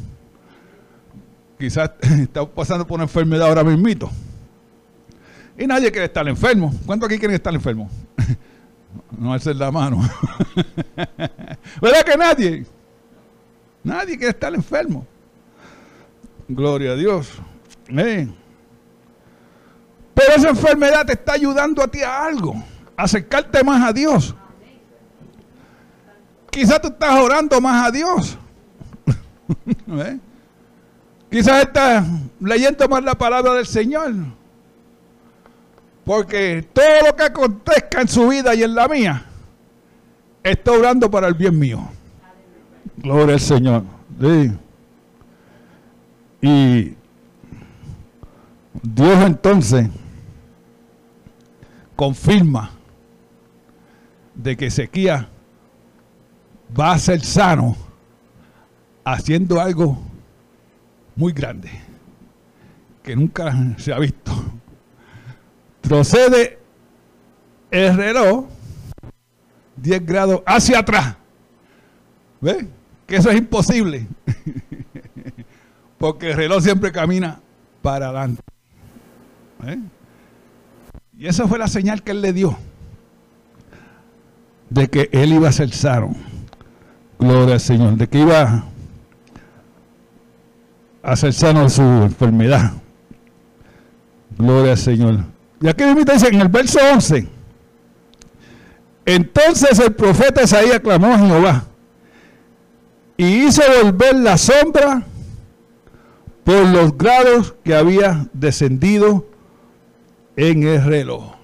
Quizás 1.56 1.92
estamos 2.00 2.50
pasando 2.50 2.84
por 2.84 2.96
una 2.96 3.04
enfermedad 3.04 3.46
ahora 3.46 3.62
mismito. 3.62 4.10
Y 5.56 5.68
nadie 5.68 5.92
quiere 5.92 6.06
estar 6.06 6.26
enfermo. 6.26 6.74
¿Cuántos 6.84 7.06
aquí 7.06 7.20
quieren 7.20 7.36
estar 7.36 7.54
enfermos? 7.54 7.92
no 9.16 9.32
hacer 9.32 9.54
la 9.54 9.70
mano. 9.70 10.00
¿Verdad 11.80 12.02
que 12.04 12.16
nadie? 12.16 12.66
Nadie 13.84 14.16
quiere 14.16 14.30
estar 14.30 14.52
enfermo. 14.52 15.06
Gloria 16.48 16.90
a 16.90 16.96
Dios. 16.96 17.40
Pero 17.86 18.36
esa 20.36 20.48
enfermedad 20.48 21.04
te 21.06 21.12
está 21.12 21.32
ayudando 21.34 21.82
a 21.82 21.88
ti 21.88 22.00
a 22.02 22.24
algo, 22.24 22.54
a 22.96 23.02
acercarte 23.02 23.62
más 23.64 23.86
a 23.88 23.92
Dios. 23.92 24.34
Quizás 26.50 26.80
tú 26.80 26.88
estás 26.88 27.20
orando 27.20 27.60
más 27.60 27.88
a 27.88 27.90
Dios. 27.90 28.38
Quizás 31.30 31.64
estás 31.64 32.06
leyendo 32.40 32.88
más 32.88 33.02
la 33.02 33.16
palabra 33.16 33.54
del 33.54 33.66
Señor. 33.66 34.14
Porque 36.04 36.64
todo 36.72 37.06
lo 37.06 37.16
que 37.16 37.24
acontezca 37.24 38.02
en 38.02 38.08
su 38.08 38.28
vida 38.28 38.54
y 38.54 38.62
en 38.62 38.74
la 38.74 38.86
mía, 38.86 39.26
está 40.42 40.72
orando 40.72 41.10
para 41.10 41.26
el 41.26 41.34
bien 41.34 41.58
mío. 41.58 41.80
Gloria 42.98 43.34
al 43.34 43.40
Señor. 43.40 43.82
Y 46.40 46.94
Dios 48.84 49.24
entonces 49.24 49.88
confirma 51.96 52.70
de 54.34 54.56
que 54.58 54.66
Ezequiel 54.66 55.26
va 56.78 56.92
a 56.92 56.98
ser 56.98 57.24
sano 57.24 57.76
haciendo 59.02 59.58
algo 59.58 60.02
muy 61.16 61.32
grande 61.32 61.70
que 63.02 63.16
nunca 63.16 63.54
se 63.78 63.92
ha 63.94 63.98
visto. 63.98 64.32
Procede 65.80 66.58
el 67.70 67.96
reloj 67.96 68.46
10 69.76 70.04
grados 70.04 70.42
hacia 70.44 70.80
atrás. 70.80 71.16
¿Ve? 72.42 72.68
Que 73.06 73.16
eso 73.16 73.30
es 73.30 73.38
imposible. 73.38 74.06
Porque 75.98 76.32
el 76.32 76.36
reloj 76.36 76.62
siempre 76.62 76.92
camina 76.92 77.40
para 77.80 78.08
adelante. 78.08 78.42
¿Eh? 79.66 79.78
Y 81.18 81.26
esa 81.26 81.46
fue 81.46 81.58
la 81.58 81.68
señal 81.68 82.02
que 82.02 82.10
él 82.12 82.20
le 82.22 82.32
dio 82.32 82.56
de 84.74 84.88
que 84.88 85.08
él 85.12 85.32
iba 85.32 85.48
a 85.48 85.52
ser 85.52 85.70
sano. 85.72 86.14
Gloria 87.18 87.54
al 87.54 87.60
Señor. 87.60 87.94
De 87.96 88.08
que 88.08 88.18
iba 88.18 88.64
a 91.02 91.16
ser 91.16 91.32
sano 91.32 91.68
su 91.68 91.82
enfermedad. 91.82 92.72
Gloria 94.36 94.72
al 94.72 94.78
Señor. 94.78 95.24
Y 95.60 95.68
aquí 95.68 95.84
dice 95.84 96.28
en 96.28 96.40
el 96.40 96.48
verso 96.48 96.80
11. 96.92 97.28
Entonces 99.06 99.78
el 99.78 99.94
profeta 99.94 100.42
Isaías 100.42 100.80
clamó 100.80 101.12
a 101.12 101.18
Jehová 101.18 101.64
y 103.16 103.44
hizo 103.44 103.62
volver 103.82 104.16
la 104.16 104.36
sombra 104.36 105.06
por 106.42 106.66
los 106.66 106.96
grados 106.96 107.54
que 107.62 107.74
había 107.74 108.26
descendido 108.32 109.26
en 110.36 110.62
el 110.62 110.84
reloj. 110.84 111.34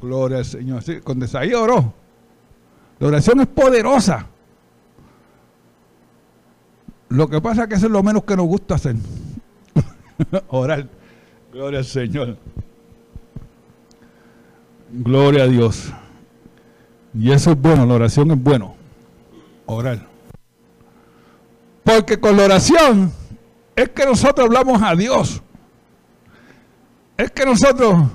Gloria 0.00 0.38
al 0.38 0.44
Señor. 0.44 0.82
Cuando 1.02 1.24
Isaías 1.24 1.58
oró, 1.58 1.92
la 2.98 3.08
oración 3.08 3.40
es 3.40 3.46
poderosa. 3.46 4.26
Lo 7.08 7.28
que 7.28 7.40
pasa 7.40 7.62
es 7.62 7.68
que 7.68 7.74
eso 7.76 7.86
es 7.86 7.92
lo 7.92 8.02
menos 8.02 8.24
que 8.24 8.36
nos 8.36 8.46
gusta 8.46 8.74
hacer. 8.74 8.96
Orar. 10.48 10.88
Gloria 11.52 11.78
al 11.78 11.84
Señor. 11.84 12.36
Gloria 14.90 15.44
a 15.44 15.46
Dios. 15.46 15.92
Y 17.14 17.30
eso 17.32 17.52
es 17.52 17.60
bueno, 17.60 17.86
la 17.86 17.94
oración 17.94 18.30
es 18.30 18.42
bueno. 18.42 18.74
Orar. 19.66 20.06
Porque 21.82 22.18
con 22.18 22.36
la 22.36 22.44
oración 22.44 23.12
es 23.74 23.88
que 23.90 24.04
nosotros 24.04 24.46
hablamos 24.46 24.82
a 24.82 24.94
Dios 24.94 25.42
es 27.16 27.30
que 27.30 27.44
nosotros 27.44 28.08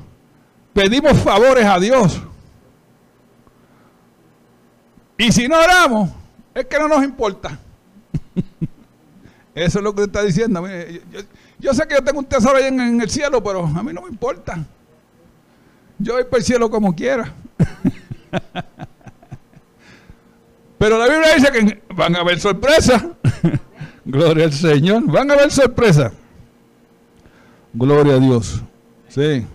pedimos 0.74 1.18
favores 1.20 1.66
a 1.66 1.80
Dios. 1.80 2.22
Y 5.18 5.32
si 5.32 5.48
no 5.48 5.60
oramos, 5.60 6.10
es 6.54 6.66
que 6.66 6.80
no 6.80 6.88
nos 6.88 7.04
importa. 7.04 7.60
Eso 9.56 9.80
es 9.80 9.84
lo 9.84 9.94
que 9.94 10.04
está 10.04 10.24
diciendo. 10.24 10.64
Yo, 11.60 11.74
sé 11.74 11.88
que 11.88 11.96
yo 11.96 12.04
tengo 12.04 12.20
un 12.20 12.26
tesoro 12.26 12.58
ahí 12.58 12.66
en, 12.66 13.02
el 13.02 13.10
cielo, 13.10 13.44
pero 13.44 13.66
a 13.66 13.84
mí 13.84 13.94
no 13.94 14.02
me 14.02 14.10
importa. 14.10 14.66
Yo 16.00 16.14
voy 16.14 16.24
para 16.24 16.38
el 16.38 16.44
cielo 16.44 16.70
como 16.72 16.96
quiera. 16.96 17.34
pero 20.80 20.98
la 20.98 21.08
Biblia 21.08 21.36
dice 21.36 21.52
que 21.52 21.84
van 21.94 22.16
a 22.16 22.22
haber 22.22 22.40
sorpresas. 22.40 23.06
Gloria 24.06 24.46
al 24.46 24.54
Señor. 24.54 25.04
Van 25.06 25.30
a 25.30 25.34
haber 25.36 25.52
sorpresas. 25.52 26.14
Gloria 27.74 28.16
a 28.16 28.20
Dios. 28.20 28.64
Sí. 29.14 29.46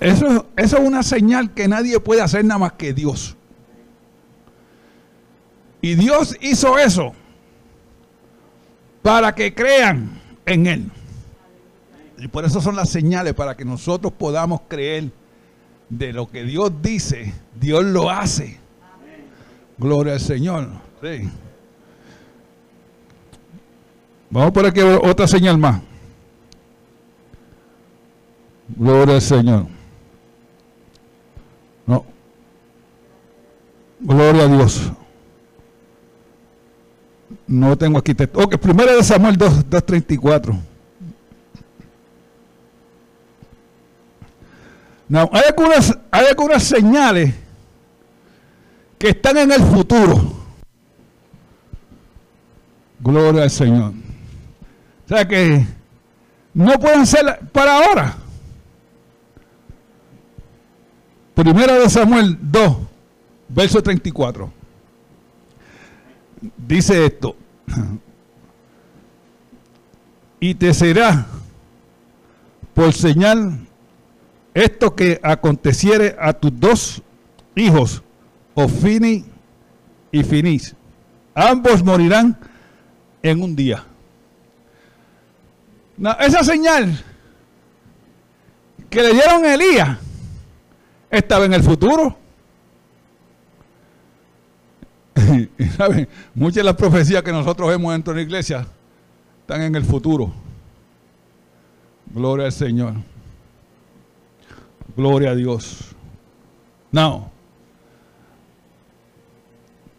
Eso, 0.00 0.46
es 0.56 0.72
una 0.72 1.02
señal 1.02 1.52
que 1.52 1.68
nadie 1.68 2.00
puede 2.00 2.22
hacer 2.22 2.44
nada 2.44 2.58
más 2.58 2.72
que 2.72 2.92
Dios. 2.92 3.36
Y 5.80 5.94
Dios 5.94 6.36
hizo 6.40 6.78
eso 6.78 7.12
para 9.02 9.34
que 9.34 9.52
crean 9.54 10.20
en 10.46 10.66
Él. 10.66 10.90
Y 12.18 12.28
por 12.28 12.44
eso 12.44 12.60
son 12.60 12.76
las 12.76 12.88
señales, 12.88 13.34
para 13.34 13.56
que 13.56 13.64
nosotros 13.64 14.12
podamos 14.12 14.62
creer 14.68 15.10
de 15.88 16.12
lo 16.12 16.30
que 16.30 16.44
Dios 16.44 16.72
dice, 16.80 17.34
Dios 17.60 17.84
lo 17.84 18.10
hace. 18.10 18.58
Gloria 19.76 20.14
al 20.14 20.20
Señor. 20.20 20.68
Sí. 21.02 21.28
Vamos 24.30 24.52
por 24.52 24.66
aquí 24.66 24.80
otra 24.80 25.26
señal 25.26 25.58
más. 25.58 25.82
Gloria 28.76 29.16
al 29.16 29.22
Señor. 29.22 29.66
No. 31.86 32.04
Gloria 34.00 34.44
a 34.44 34.48
Dios. 34.48 34.92
No 37.46 37.76
tengo 37.76 37.98
aquí 37.98 38.14
texto. 38.14 38.38
Ok, 38.40 38.56
primero 38.56 38.96
de 38.96 39.02
Samuel 39.02 39.38
2.34. 39.38 40.58
No, 45.08 45.28
hay 45.32 45.42
algunas, 45.48 45.98
hay 46.10 46.26
algunas 46.26 46.62
señales 46.62 47.34
que 48.98 49.10
están 49.10 49.36
en 49.36 49.52
el 49.52 49.62
futuro. 49.62 50.32
Gloria 53.00 53.42
al 53.42 53.50
Señor. 53.50 53.92
O 55.04 55.08
sea 55.08 55.28
que 55.28 55.66
no 56.54 56.78
pueden 56.78 57.06
ser 57.06 57.40
para 57.52 57.84
ahora. 57.84 58.21
Primera 61.42 61.76
de 61.76 61.90
Samuel 61.90 62.38
2, 62.40 62.76
verso 63.48 63.82
34. 63.82 64.52
Dice 66.56 67.04
esto. 67.04 67.34
Y 70.38 70.54
te 70.54 70.72
será 70.72 71.26
por 72.74 72.92
señal 72.92 73.66
esto 74.54 74.94
que 74.94 75.18
aconteciere 75.20 76.14
a 76.20 76.32
tus 76.32 76.52
dos 76.60 77.02
hijos, 77.56 78.04
Ofini 78.54 79.24
y 80.12 80.22
Finis. 80.22 80.76
Ambos 81.34 81.82
morirán 81.82 82.38
en 83.20 83.42
un 83.42 83.56
día. 83.56 83.84
esa 86.20 86.44
señal 86.44 87.04
que 88.88 89.02
le 89.02 89.12
dieron 89.12 89.44
a 89.44 89.54
Elías 89.54 89.98
estaba 91.12 91.44
en 91.44 91.52
el 91.52 91.62
futuro. 91.62 92.16
Muchas 96.34 96.56
de 96.56 96.64
las 96.64 96.74
profecías 96.74 97.22
que 97.22 97.30
nosotros 97.30 97.68
vemos 97.68 97.92
dentro 97.92 98.14
de 98.14 98.20
la 98.20 98.22
iglesia 98.22 98.66
están 99.40 99.62
en 99.62 99.74
el 99.74 99.84
futuro. 99.84 100.32
Gloria 102.06 102.46
al 102.46 102.52
Señor. 102.52 102.94
Gloria 104.96 105.30
a 105.30 105.34
Dios. 105.34 105.94
No. 106.90 107.30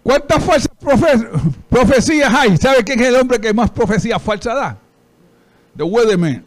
¿Cuántas 0.02 0.44
falsas 0.44 0.72
profecías 1.70 2.34
hay? 2.34 2.58
¿Sabe 2.58 2.84
quién 2.84 3.00
es 3.00 3.08
el 3.08 3.16
hombre 3.16 3.40
que 3.40 3.54
más 3.54 3.70
profecías 3.72 4.22
falsas 4.22 4.56
da? 4.56 4.78
The 5.78 5.84
Weatherman. 5.84 6.44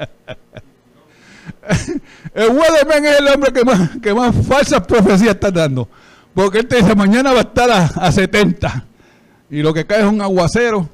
el 2.34 2.48
Weatherman 2.50 3.06
es 3.06 3.18
el 3.18 3.28
hombre 3.28 3.52
que 3.52 3.64
más, 3.64 3.90
que 4.02 4.14
más 4.14 4.34
falsas 4.46 4.86
profecías 4.86 5.34
está 5.34 5.50
dando. 5.50 5.88
Porque 6.34 6.58
él 6.58 6.66
te 6.66 6.76
dice, 6.76 6.94
mañana 6.94 7.32
va 7.32 7.38
a 7.38 7.42
estar 7.42 7.70
a, 7.70 7.84
a 7.84 8.12
70. 8.12 8.86
Y 9.50 9.62
lo 9.62 9.74
que 9.74 9.84
cae 9.84 10.00
es 10.00 10.06
un 10.06 10.20
aguacero. 10.20 10.88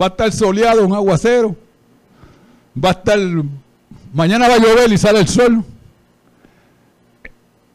Va 0.00 0.06
a 0.06 0.08
estar 0.08 0.32
soleado, 0.32 0.84
un 0.86 0.94
aguacero 0.94 1.56
va 2.82 2.90
a 2.90 2.92
estar, 2.92 3.18
mañana 4.12 4.48
va 4.48 4.54
a 4.54 4.58
llover 4.58 4.92
y 4.92 4.98
sale 4.98 5.20
el 5.20 5.28
sol. 5.28 5.64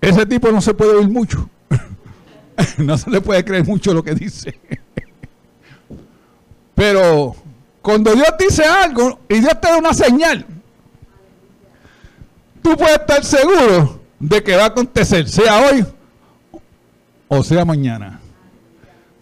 Ese 0.02 0.26
tipo 0.26 0.52
no 0.52 0.62
se 0.62 0.74
puede 0.74 0.96
oír 0.96 1.10
mucho. 1.10 1.50
no 2.78 2.98
se 2.98 3.10
le 3.10 3.22
puede 3.22 3.44
creer 3.44 3.66
mucho 3.66 3.94
lo 3.94 4.04
que 4.04 4.14
dice. 4.14 4.60
Pero 6.76 7.36
cuando 7.82 8.14
Dios 8.14 8.34
dice 8.38 8.64
algo 8.66 9.20
y 9.30 9.40
Dios 9.40 9.60
te 9.62 9.68
da 9.68 9.78
una 9.78 9.94
señal, 9.94 10.46
tú 12.66 12.76
puedes 12.76 12.98
estar 12.98 13.24
seguro 13.24 14.00
de 14.20 14.42
que 14.42 14.56
va 14.56 14.64
a 14.64 14.68
acontecer, 14.68 15.30
sea 15.30 15.70
hoy 15.70 15.86
o 17.28 17.44
sea 17.44 17.64
mañana. 17.64 18.20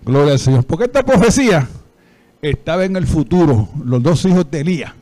Gloria 0.06 0.34
al 0.34 0.40
Señor. 0.40 0.66
Porque 0.66 0.86
esta 0.86 1.04
profecía 1.04 1.68
estaba 2.42 2.86
en 2.86 2.96
el 2.96 3.06
futuro, 3.06 3.68
los 3.84 4.02
dos 4.02 4.24
hijos 4.24 4.50
de 4.50 4.62
Elías. 4.62 4.94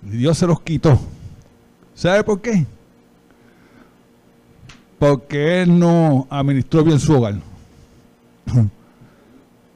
Dios 0.00 0.38
se 0.38 0.46
los 0.46 0.62
quitó. 0.62 0.98
¿Sabe 1.94 2.24
por 2.24 2.40
qué? 2.40 2.64
Porque 4.98 5.62
Él 5.62 5.78
no 5.78 6.26
administró 6.30 6.82
bien 6.82 6.98
su 6.98 7.12
hogar. 7.12 7.34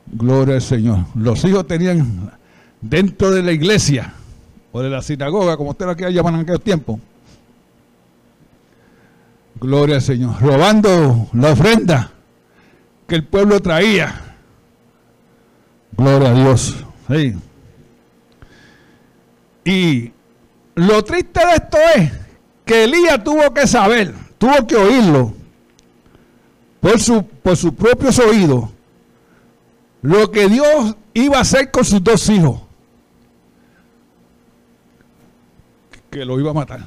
Gloria 0.06 0.54
al 0.54 0.62
Señor. 0.62 1.00
Los 1.14 1.44
hijos 1.44 1.66
tenían 1.66 2.32
dentro 2.80 3.30
de 3.30 3.42
la 3.42 3.52
iglesia 3.52 4.14
o 4.76 4.82
de 4.82 4.90
la 4.90 5.00
sinagoga, 5.00 5.56
como 5.56 5.70
ustedes 5.70 5.92
aquí 5.92 6.12
llaman 6.12 6.34
en 6.34 6.40
aquel 6.42 6.60
tiempo. 6.60 7.00
Gloria 9.58 9.94
al 9.94 10.02
Señor. 10.02 10.38
Robando 10.38 11.28
la 11.32 11.52
ofrenda 11.52 12.12
que 13.06 13.14
el 13.14 13.24
pueblo 13.24 13.62
traía. 13.62 14.36
Gloria 15.96 16.28
a 16.28 16.34
Dios. 16.34 16.76
Y 19.64 20.12
lo 20.74 21.02
triste 21.04 21.40
de 21.40 21.52
esto 21.54 21.78
es 21.94 22.12
que 22.66 22.84
Elías 22.84 23.24
tuvo 23.24 23.54
que 23.54 23.66
saber, 23.66 24.12
tuvo 24.36 24.66
que 24.66 24.76
oírlo 24.76 25.32
por, 26.80 27.00
su, 27.00 27.24
por 27.24 27.56
sus 27.56 27.72
propios 27.72 28.18
oídos 28.18 28.68
lo 30.02 30.30
que 30.30 30.50
Dios 30.50 30.96
iba 31.14 31.38
a 31.38 31.40
hacer 31.40 31.70
con 31.70 31.82
sus 31.82 32.04
dos 32.04 32.28
hijos. 32.28 32.65
Que 36.10 36.24
lo 36.24 36.38
iba 36.38 36.50
a 36.50 36.54
matar. 36.54 36.80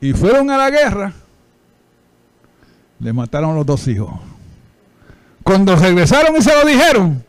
Y 0.00 0.12
fueron 0.12 0.50
a 0.50 0.56
la 0.56 0.70
guerra, 0.70 1.12
le 3.00 3.12
mataron 3.12 3.50
a 3.50 3.54
los 3.54 3.66
dos 3.66 3.86
hijos. 3.88 4.10
Cuando 5.42 5.74
regresaron 5.74 6.36
y 6.36 6.42
se 6.42 6.54
lo 6.54 6.68
dijeron, 6.68 7.24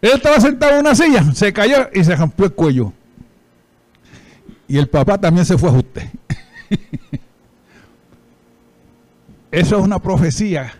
él 0.00 0.10
estaba 0.14 0.40
sentado 0.40 0.74
en 0.74 0.80
una 0.80 0.94
silla, 0.94 1.32
se 1.32 1.52
cayó 1.52 1.88
y 1.92 2.04
se 2.04 2.16
rompió 2.16 2.46
el 2.46 2.52
cuello. 2.52 2.92
Y 4.68 4.78
el 4.78 4.88
papá 4.88 5.18
también 5.18 5.46
se 5.46 5.56
fue 5.56 5.70
a 5.70 5.72
usted. 5.72 6.08
Eso 9.50 9.78
es 9.78 9.84
una 9.84 9.98
profecía 9.98 10.72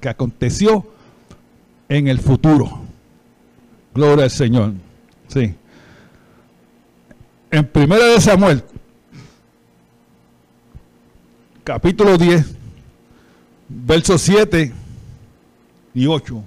que 0.00 0.08
aconteció 0.08 0.86
en 1.88 2.08
el 2.08 2.18
futuro. 2.18 2.80
Gloria 3.94 4.24
al 4.24 4.30
Señor. 4.30 4.72
Sí. 5.28 5.54
En 7.54 7.64
primera 7.64 8.04
de 8.06 8.20
Samuel, 8.20 8.64
capítulo 11.62 12.18
10, 12.18 12.52
versos 13.68 14.22
7 14.22 14.72
y 15.94 16.06
8. 16.08 16.42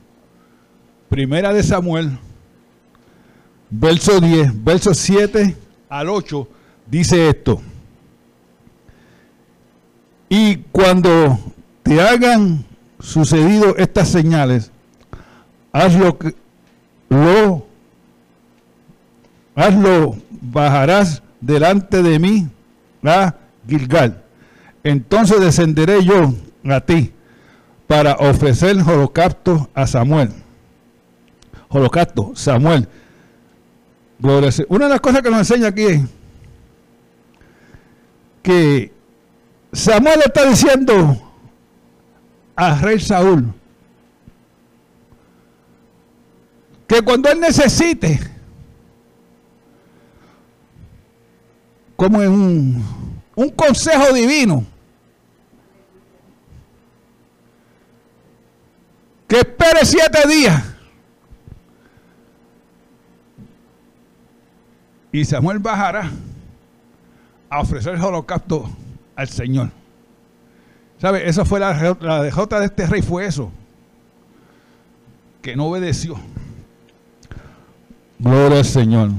Primera 1.08 1.54
de 1.54 1.64
Samuel, 1.64 2.20
verso 3.70 4.20
10, 4.20 4.66
versos 4.66 4.98
7 4.98 5.56
al 5.88 6.10
8 6.10 6.46
dice 6.88 7.30
esto. 7.30 7.62
Y 10.28 10.58
cuando 10.74 11.40
te 11.84 12.02
hagan 12.02 12.66
sucedido 13.00 13.78
estas 13.78 14.10
señales, 14.10 14.72
haz 15.72 15.96
lo 15.96 16.18
que 16.18 16.36
lo 17.08 17.66
hazlo, 19.58 20.16
bajarás 20.42 21.22
delante 21.42 22.02
de 22.04 22.20
mí 22.20 22.48
a 23.04 23.36
Gilgal. 23.68 24.24
Entonces 24.84 25.40
descenderé 25.40 26.04
yo 26.04 26.34
a 26.66 26.82
ti 26.82 27.14
para 27.88 28.14
ofrecer 28.16 28.78
holocausto 28.78 29.70
a 29.74 29.88
Samuel. 29.88 30.32
Holocausto, 31.70 32.32
Samuel. 32.36 32.88
Una 34.20 34.86
de 34.86 34.92
las 34.92 35.02
cosas 35.02 35.22
que 35.22 35.30
nos 35.30 35.40
enseña 35.40 35.68
aquí 35.68 35.86
es 35.86 36.02
que 38.42 38.94
Samuel 39.72 40.22
está 40.26 40.46
diciendo 40.46 41.22
a 42.56 42.76
rey 42.76 43.00
Saúl 43.00 43.54
que 46.88 47.02
cuando 47.02 47.30
él 47.30 47.40
necesite, 47.40 48.20
como 51.98 52.22
en 52.22 52.32
un, 52.32 53.22
un 53.36 53.50
consejo 53.50 54.14
divino. 54.14 54.64
Que 59.28 59.40
espere 59.40 59.84
siete 59.84 60.26
días. 60.26 60.64
Y 65.12 65.26
Samuel 65.26 65.60
bajará 65.60 66.10
a 67.50 67.60
ofrecer 67.60 67.96
el 67.96 68.02
holocausto 68.02 68.70
al 69.16 69.28
Señor. 69.28 69.72
¿Sabe? 71.00 71.28
Esa 71.28 71.46
fue 71.46 71.60
la, 71.60 71.98
la 72.00 72.22
derrota 72.22 72.60
de 72.60 72.68
este 72.68 72.86
rey, 72.86 73.02
fue 73.02 73.26
eso. 73.26 73.52
Que 75.42 75.56
no 75.56 75.66
obedeció. 75.66 76.16
Gloria 78.20 78.60
al 78.60 78.66
Señor. 78.66 79.10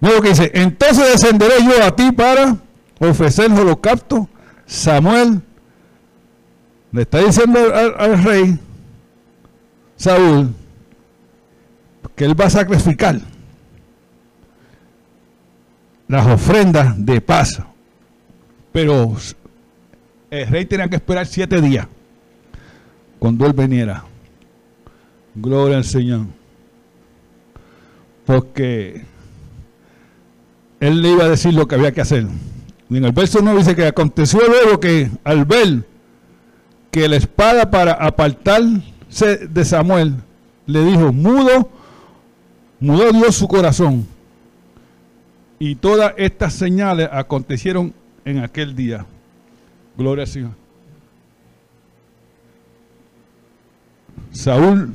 Luego 0.00 0.22
que 0.22 0.30
dice, 0.30 0.50
entonces 0.54 1.12
descenderé 1.12 1.62
yo 1.64 1.84
a 1.84 1.94
ti 1.94 2.10
para 2.12 2.56
ofrecer 2.98 3.52
holocausto. 3.52 4.28
Samuel 4.66 5.42
le 6.92 7.02
está 7.02 7.18
diciendo 7.18 7.58
al, 7.74 8.22
rey 8.22 8.58
Saúl 9.96 10.54
que 12.16 12.24
él 12.24 12.40
va 12.40 12.46
a 12.46 12.50
sacrificar 12.50 13.20
las 16.08 16.26
ofrendas 16.26 16.94
de 17.04 17.20
paz. 17.20 17.62
Pero 18.72 19.16
el 20.30 20.46
rey 20.46 20.64
tenía 20.64 20.88
que 20.88 20.96
esperar 20.96 21.26
siete 21.26 21.60
días 21.60 21.86
cuando 23.18 23.46
él 23.46 23.52
viniera. 23.52 24.04
Gloria 25.34 25.76
al 25.76 25.84
Señor. 25.84 26.26
Porque 28.24 29.04
él 30.80 31.02
le 31.02 31.10
iba 31.10 31.24
a 31.24 31.28
decir 31.28 31.54
lo 31.54 31.68
que 31.68 31.74
había 31.76 31.92
que 31.92 32.00
hacer. 32.00 32.26
Y 32.88 32.96
en 32.96 33.04
el 33.04 33.12
verso 33.12 33.38
9 33.42 33.58
dice 33.58 33.76
que 33.76 33.86
aconteció 33.86 34.40
luego 34.48 34.80
que 34.80 35.10
al 35.22 35.44
ver 35.44 35.84
que 36.90 37.08
la 37.08 37.16
espada 37.16 37.70
para 37.70 37.92
apartarse 37.92 39.46
de 39.48 39.64
Samuel 39.64 40.14
le 40.66 40.84
dijo, 40.84 41.12
mudo, 41.12 41.70
mudó 42.80 43.12
Dios 43.12 43.36
su 43.36 43.46
corazón. 43.46 44.06
Y 45.58 45.74
todas 45.76 46.14
estas 46.16 46.54
señales 46.54 47.08
acontecieron 47.12 47.92
en 48.24 48.38
aquel 48.38 48.74
día. 48.74 49.04
Gloria 49.96 50.24
al 50.24 50.28
Señor. 50.28 50.50
Saúl 54.32 54.90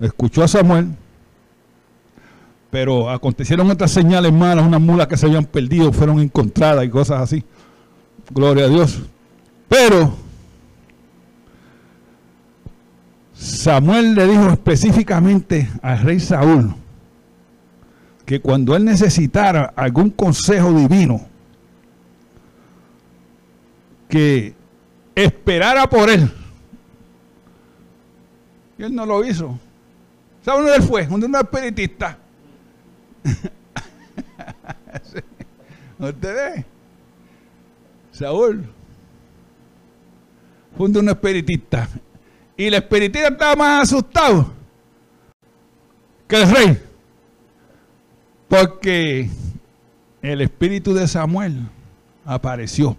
escuchó 0.00 0.42
a 0.42 0.48
Samuel, 0.48 0.88
pero 2.72 3.10
acontecieron 3.10 3.70
otras 3.70 3.90
señales 3.90 4.32
malas, 4.32 4.64
unas 4.64 4.80
mulas 4.80 5.06
que 5.06 5.18
se 5.18 5.26
habían 5.26 5.44
perdido, 5.44 5.92
fueron 5.92 6.20
encontradas 6.20 6.86
y 6.86 6.88
cosas 6.88 7.20
así. 7.20 7.44
Gloria 8.30 8.64
a 8.64 8.68
Dios. 8.68 9.02
Pero 9.68 10.14
Samuel 13.34 14.14
le 14.14 14.26
dijo 14.26 14.48
específicamente 14.48 15.68
al 15.82 16.00
rey 16.00 16.18
Saúl 16.18 16.74
que 18.24 18.40
cuando 18.40 18.74
él 18.74 18.86
necesitara 18.86 19.74
algún 19.76 20.08
consejo 20.08 20.72
divino, 20.72 21.20
que 24.08 24.54
esperara 25.14 25.90
por 25.90 26.08
él. 26.08 26.32
Y 28.78 28.84
él 28.84 28.94
no 28.94 29.04
lo 29.04 29.22
hizo. 29.26 29.58
¿Sabe 30.42 30.60
dónde 30.60 30.76
él 30.76 30.82
fue? 30.82 31.06
Un 31.08 31.36
espiritista. 31.36 32.21
¿Usted 35.98 36.34
ve? 36.34 36.64
Saúl 38.10 38.66
fue 40.76 40.88
un 40.88 41.08
espiritista. 41.08 41.88
Y 42.56 42.64
el 42.64 42.74
espiritista 42.74 43.28
estaba 43.28 43.56
más 43.56 43.82
asustado 43.84 44.52
que 46.26 46.36
el 46.36 46.50
rey. 46.50 46.82
Porque 48.48 49.30
el 50.20 50.40
espíritu 50.40 50.94
de 50.94 51.08
Samuel 51.08 51.68
apareció. 52.24 52.96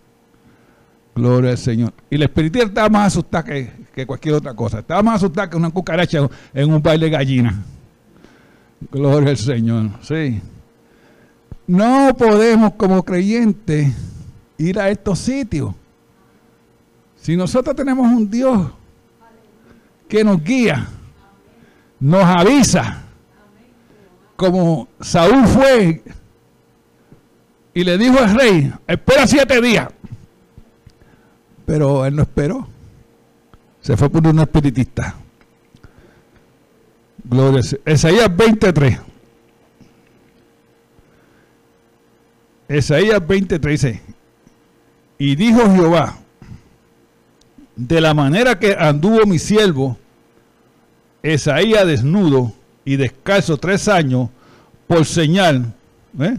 Gloria 1.14 1.50
al 1.50 1.58
Señor. 1.58 1.92
Y 2.08 2.16
el 2.16 2.22
espiritista 2.22 2.66
estaba 2.66 2.88
más 2.88 3.08
asustado 3.08 3.44
que, 3.44 3.70
que, 3.94 4.06
cualquier 4.06 4.34
otra 4.34 4.54
cosa. 4.54 4.80
Estaba 4.80 5.02
más 5.02 5.16
asustado 5.16 5.50
que 5.50 5.56
una 5.56 5.70
cucaracha 5.70 6.28
en 6.54 6.72
un 6.72 6.82
baile 6.82 7.06
de 7.06 7.10
gallina. 7.10 7.62
Gloria 8.90 9.30
al 9.30 9.36
Señor. 9.36 9.90
Sí. 10.02 10.40
No 11.66 12.14
podemos 12.16 12.74
como 12.74 13.02
creyentes 13.02 13.94
ir 14.58 14.78
a 14.78 14.90
estos 14.90 15.18
sitios. 15.18 15.74
Si 17.16 17.36
nosotros 17.36 17.76
tenemos 17.76 18.06
un 18.06 18.30
Dios 18.30 18.72
que 20.08 20.24
nos 20.24 20.42
guía, 20.42 20.88
nos 22.00 22.24
avisa, 22.24 23.02
como 24.36 24.88
Saúl 25.00 25.46
fue 25.46 26.02
y 27.74 27.84
le 27.84 27.98
dijo 27.98 28.18
al 28.18 28.34
rey, 28.34 28.72
espera 28.86 29.26
siete 29.26 29.60
días. 29.60 29.88
Pero 31.66 32.04
él 32.04 32.16
no 32.16 32.22
esperó. 32.22 32.66
Se 33.80 33.96
fue 33.96 34.10
por 34.10 34.26
un 34.26 34.40
espiritista. 34.40 35.14
Gloria 37.24 37.62
a 37.84 37.92
Isaías 37.92 38.36
23. 38.36 38.98
Isaías 42.68 43.26
23 43.26 43.80
dice, 43.80 44.00
y 45.18 45.34
dijo 45.34 45.60
Jehová, 45.74 46.18
de 47.74 48.00
la 48.00 48.14
manera 48.14 48.58
que 48.58 48.76
anduvo 48.78 49.26
mi 49.26 49.38
siervo, 49.38 49.98
Isaías 51.22 51.86
desnudo 51.86 52.52
y 52.84 52.96
descalzo 52.96 53.56
tres 53.56 53.88
años 53.88 54.28
por 54.86 55.04
señal, 55.04 55.72
¿eh? 56.18 56.38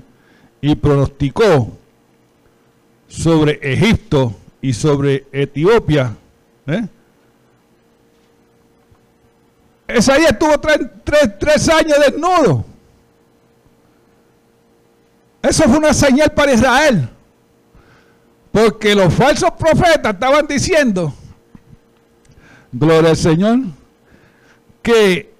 y 0.62 0.76
pronosticó 0.76 1.78
sobre 3.08 3.60
Egipto 3.62 4.36
y 4.62 4.74
sobre 4.74 5.26
Etiopía. 5.32 6.16
¿eh? 6.68 6.88
Isaías 9.98 10.32
estuvo 10.32 10.60
tres, 10.60 11.70
años 11.70 11.98
desnudo. 12.06 12.66
Eso 15.42 15.64
fue 15.64 15.78
una 15.78 15.94
señal 15.94 16.32
para 16.32 16.54
Israel. 16.54 17.10
Porque 18.52 18.94
los 18.94 19.14
falsos 19.14 19.52
profetas 19.52 20.14
estaban 20.14 20.46
diciendo, 20.46 21.14
gloria 22.72 23.12
al 23.12 23.18
Señor, 23.18 23.60
que 24.82 25.34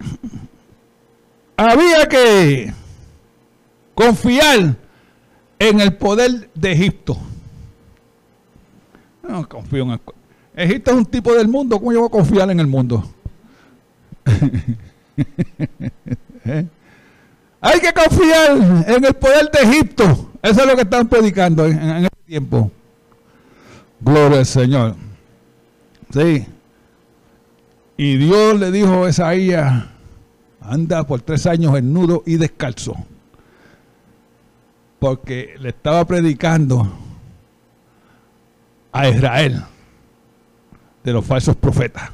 había 1.56 2.08
que 2.08 2.72
confiar 3.94 4.76
en 5.58 5.80
el 5.80 5.94
poder 5.94 6.50
de 6.54 6.72
Egipto. 6.72 7.18
No 9.22 9.48
confío 9.48 9.84
en 9.84 10.00
Egipto 10.54 10.90
es 10.90 10.96
un 10.96 11.06
tipo 11.06 11.32
del 11.34 11.48
mundo. 11.48 11.78
¿Cómo 11.78 11.92
yo 11.92 12.00
voy 12.00 12.08
a 12.08 12.10
confiar 12.10 12.50
en 12.50 12.60
el 12.60 12.66
mundo? 12.66 13.04
Hay 17.60 17.80
que 17.80 17.92
confiar 17.92 18.56
en 18.88 19.04
el 19.04 19.14
poder 19.14 19.50
de 19.52 19.60
Egipto. 19.60 20.32
Eso 20.42 20.62
es 20.62 20.66
lo 20.66 20.74
que 20.74 20.82
están 20.82 21.08
predicando 21.08 21.64
en, 21.66 21.78
en 21.78 22.04
este 22.04 22.22
tiempo. 22.26 22.72
Gloria 24.00 24.40
al 24.40 24.46
Señor. 24.46 24.96
Sí. 26.12 26.44
Y 27.96 28.16
Dios 28.16 28.58
le 28.58 28.72
dijo 28.72 29.04
a 29.04 29.10
Isaías, 29.10 29.84
anda 30.60 31.06
por 31.06 31.20
tres 31.20 31.46
años 31.46 31.76
en 31.76 31.92
nudo 31.92 32.24
y 32.26 32.36
descalzo. 32.36 32.96
Porque 34.98 35.54
le 35.60 35.68
estaba 35.70 36.04
predicando 36.04 36.92
a 38.92 39.08
Israel 39.08 39.62
de 41.02 41.12
los 41.12 41.24
falsos 41.24 41.56
profetas. 41.56 42.10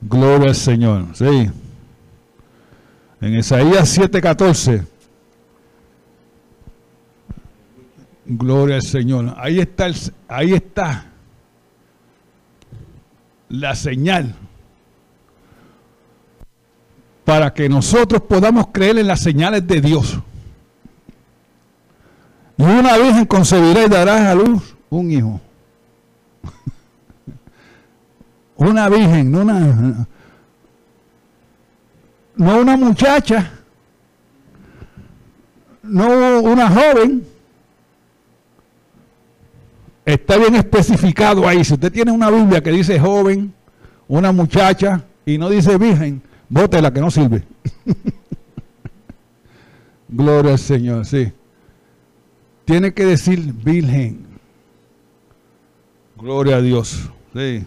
Gloria 0.00 0.48
al 0.48 0.54
Señor. 0.54 1.06
Sí. 1.14 1.50
En 3.20 3.34
Isaías 3.34 3.98
7:14. 3.98 4.86
Gloria 8.26 8.76
al 8.76 8.82
Señor. 8.82 9.34
Ahí 9.36 9.60
está, 9.60 9.86
ahí 10.28 10.52
está 10.52 11.06
la 13.48 13.74
señal 13.74 14.34
para 17.24 17.52
que 17.52 17.68
nosotros 17.68 18.22
podamos 18.22 18.68
creer 18.72 18.98
en 18.98 19.08
las 19.08 19.20
señales 19.20 19.66
de 19.66 19.80
Dios. 19.80 20.18
Y 22.56 22.62
una 22.62 22.96
virgen 22.96 23.26
concebirá 23.26 23.84
y 23.84 23.88
dará 23.88 24.30
a 24.30 24.34
luz 24.34 24.76
un 24.88 25.10
hijo. 25.10 25.40
Una 28.56 28.88
virgen, 28.88 29.30
no 29.30 29.42
una, 29.42 30.06
no 32.36 32.58
una 32.58 32.76
muchacha, 32.76 33.52
no 35.82 36.40
una 36.40 36.68
joven, 36.70 37.26
está 40.04 40.36
bien 40.38 40.54
especificado 40.54 41.46
ahí. 41.46 41.64
Si 41.64 41.74
usted 41.74 41.92
tiene 41.92 42.10
una 42.12 42.30
Biblia 42.30 42.62
que 42.62 42.70
dice 42.70 42.98
joven, 42.98 43.52
una 44.08 44.32
muchacha 44.32 45.04
y 45.24 45.38
no 45.38 45.50
dice 45.50 45.76
virgen, 45.76 46.22
la 46.48 46.92
que 46.92 47.00
no 47.00 47.10
sirve. 47.10 47.44
Gloria 50.08 50.52
al 50.52 50.58
Señor, 50.58 51.04
sí. 51.04 51.32
Tiene 52.64 52.94
que 52.94 53.04
decir 53.04 53.52
virgen. 53.52 54.24
Gloria 56.16 56.56
a 56.56 56.60
Dios. 56.60 57.10
Sí. 57.34 57.64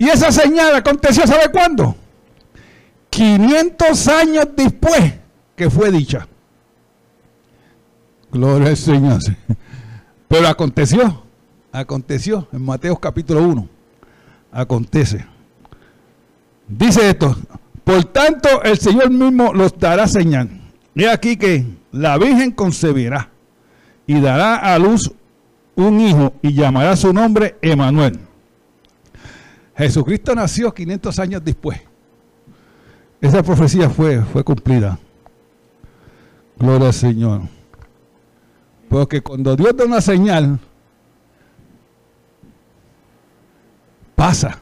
Y 0.00 0.08
esa 0.08 0.32
señal 0.32 0.74
aconteció, 0.74 1.26
¿sabe 1.26 1.50
cuándo? 1.52 1.94
500 3.10 4.08
años 4.08 4.48
después 4.56 5.12
que 5.54 5.68
fue 5.68 5.90
dicha. 5.90 6.26
Gloria 8.32 8.68
al 8.68 8.78
Señor. 8.78 9.20
Pero 10.26 10.48
aconteció, 10.48 11.22
aconteció 11.70 12.48
en 12.50 12.64
Mateo 12.64 12.96
capítulo 12.96 13.42
1. 13.42 13.68
Acontece. 14.52 15.26
Dice 16.66 17.10
esto, 17.10 17.36
por 17.84 18.02
tanto 18.06 18.62
el 18.62 18.78
Señor 18.78 19.10
mismo 19.10 19.52
los 19.52 19.78
dará 19.78 20.06
señal. 20.08 20.48
He 20.94 21.10
aquí 21.10 21.36
que 21.36 21.66
la 21.92 22.16
Virgen 22.16 22.52
concebirá 22.52 23.28
y 24.06 24.18
dará 24.18 24.56
a 24.56 24.78
luz 24.78 25.12
un 25.74 26.00
hijo 26.00 26.32
y 26.40 26.54
llamará 26.54 26.96
su 26.96 27.12
nombre 27.12 27.58
Emanuel. 27.60 28.29
Jesucristo 29.76 30.34
nació 30.34 30.72
500 30.72 31.18
años 31.18 31.44
después. 31.44 31.80
Esa 33.20 33.42
profecía 33.42 33.90
fue, 33.90 34.22
fue 34.22 34.42
cumplida. 34.42 34.98
Gloria 36.58 36.88
al 36.88 36.94
Señor. 36.94 37.42
Porque 38.88 39.20
cuando 39.20 39.54
Dios 39.56 39.76
da 39.76 39.84
una 39.84 40.00
señal, 40.00 40.58
pasa, 44.14 44.58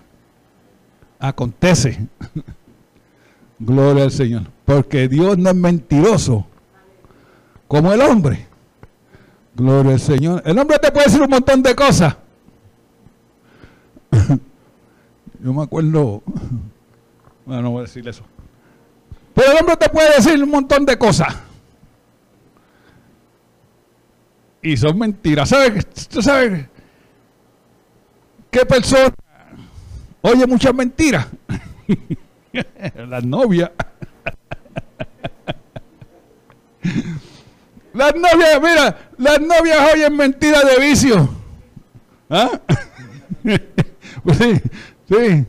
acontece. 1.18 2.08
Gloria 3.58 4.04
al 4.04 4.12
Señor. 4.12 4.42
Porque 4.64 5.08
Dios 5.08 5.38
no 5.38 5.50
es 5.50 5.56
mentiroso 5.56 6.46
como 7.66 7.92
el 7.92 8.00
hombre. 8.00 8.46
Gloria 9.54 9.92
al 9.92 10.00
Señor. 10.00 10.42
El 10.44 10.58
hombre 10.58 10.78
te 10.78 10.92
puede 10.92 11.06
decir 11.06 11.22
un 11.22 11.30
montón 11.30 11.62
de 11.62 11.74
cosas. 11.74 12.16
Yo 15.42 15.52
me 15.52 15.62
acuerdo, 15.62 16.22
bueno, 17.46 17.62
no 17.62 17.70
voy 17.70 17.80
a 17.80 17.82
decir 17.82 18.06
eso. 18.08 18.24
Pero 19.34 19.52
el 19.52 19.58
hombre 19.58 19.76
te 19.76 19.88
puede 19.88 20.16
decir 20.16 20.42
un 20.42 20.50
montón 20.50 20.84
de 20.84 20.98
cosas. 20.98 21.36
Y 24.60 24.76
son 24.76 24.98
mentiras. 24.98 25.48
¿Sabes? 25.48 25.86
¿Tú 26.08 26.20
sabes 26.20 26.66
qué 28.50 28.66
persona 28.66 29.14
oye 30.22 30.46
muchas 30.46 30.74
mentiras? 30.74 31.28
Las 33.08 33.24
novias. 33.24 33.70
Las 37.94 38.14
novias, 38.14 38.60
mira, 38.62 39.10
las 39.16 39.40
novias 39.40 39.92
oyen 39.92 40.16
mentiras 40.16 40.64
de 40.64 40.78
vicio. 40.86 41.28
¿Ah? 42.30 42.60
pues 44.22 44.38
sí, 44.38 44.60
Sí. 45.08 45.46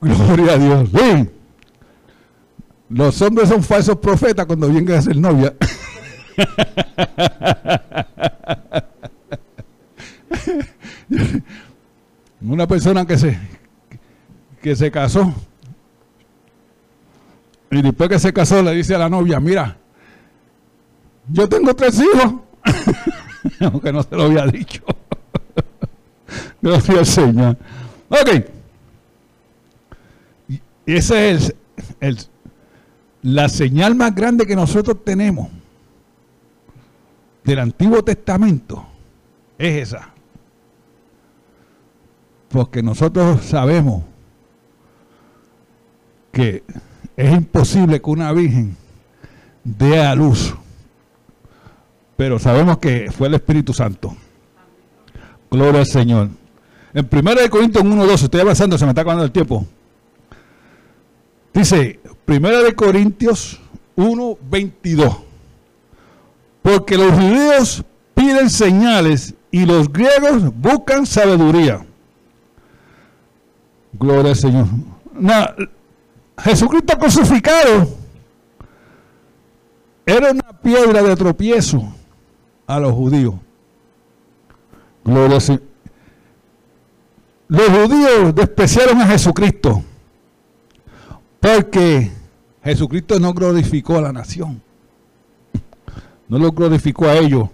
Gloria 0.00 0.52
a 0.52 0.58
Dios. 0.58 0.88
Sí. 0.92 1.30
Los 2.88 3.22
hombres 3.22 3.48
son 3.48 3.62
falsos 3.62 3.96
profetas 3.98 4.44
cuando 4.46 4.68
vienen 4.68 4.94
a 4.96 5.02
ser 5.02 5.16
novia. 5.16 5.54
Una 12.42 12.66
persona 12.66 13.06
que 13.06 13.16
se 13.16 13.38
que 14.60 14.74
se 14.76 14.90
casó 14.90 15.32
y 17.70 17.82
después 17.82 18.08
que 18.08 18.18
se 18.18 18.32
casó 18.32 18.62
le 18.62 18.72
dice 18.72 18.94
a 18.94 18.98
la 18.98 19.08
novia, 19.08 19.40
mira, 19.40 19.76
yo 21.28 21.48
tengo 21.48 21.74
tres 21.74 22.00
hijos, 22.00 22.34
aunque 23.60 23.92
no 23.92 24.02
se 24.02 24.14
lo 24.14 24.24
había 24.24 24.46
dicho. 24.46 24.84
Al 26.64 27.06
Señor. 27.06 27.58
Ok. 28.08 28.44
Esa 30.86 31.24
es 31.24 31.54
el, 32.00 32.18
la 33.22 33.48
señal 33.48 33.94
más 33.94 34.14
grande 34.14 34.46
que 34.46 34.56
nosotros 34.56 35.04
tenemos 35.04 35.48
del 37.44 37.58
Antiguo 37.58 38.02
Testamento. 38.02 38.86
Es 39.58 39.88
esa. 39.88 40.10
Porque 42.48 42.82
nosotros 42.82 43.44
sabemos 43.44 44.04
que 46.32 46.62
es 47.16 47.32
imposible 47.32 48.00
que 48.00 48.10
una 48.10 48.32
virgen 48.32 48.76
dé 49.62 50.02
a 50.02 50.14
luz. 50.14 50.54
Pero 52.16 52.38
sabemos 52.38 52.78
que 52.78 53.10
fue 53.10 53.28
el 53.28 53.34
Espíritu 53.34 53.72
Santo. 53.72 54.16
Gloria 55.50 55.80
al 55.80 55.86
Señor. 55.86 56.28
En 56.94 57.08
1 57.10 57.50
Corintios 57.50 57.84
1, 57.84 58.06
12, 58.06 58.24
estoy 58.26 58.40
avanzando, 58.40 58.78
se 58.78 58.84
me 58.84 58.92
está 58.92 59.00
acabando 59.00 59.24
el 59.24 59.32
tiempo. 59.32 59.66
Dice, 61.52 61.98
1 62.26 62.48
Corintios 62.76 63.60
1, 63.96 64.38
22. 64.48 65.16
Porque 66.62 66.96
los 66.96 67.12
judíos 67.12 67.84
piden 68.14 68.48
señales 68.48 69.34
y 69.50 69.66
los 69.66 69.92
griegos 69.92 70.54
buscan 70.56 71.04
sabiduría. 71.04 71.84
Gloria 73.92 74.30
al 74.30 74.36
Señor. 74.36 74.66
Jesucristo 76.38 76.96
crucificado 76.98 77.88
era 80.06 80.30
una 80.30 80.60
piedra 80.60 81.02
de 81.02 81.16
tropiezo 81.16 81.92
a 82.66 82.78
los 82.78 82.92
judíos. 82.92 83.34
Gloria 85.04 85.36
al 85.36 85.42
Señor. 85.42 85.73
Los 87.48 87.68
judíos 87.68 88.34
despreciaron 88.34 89.00
a 89.00 89.06
Jesucristo 89.06 89.82
porque 91.40 92.10
Jesucristo 92.62 93.20
no 93.20 93.34
glorificó 93.34 93.98
a 93.98 94.02
la 94.02 94.12
nación. 94.12 94.62
No 96.26 96.38
lo 96.38 96.52
glorificó 96.52 97.06
a 97.06 97.16
ellos. 97.16 97.50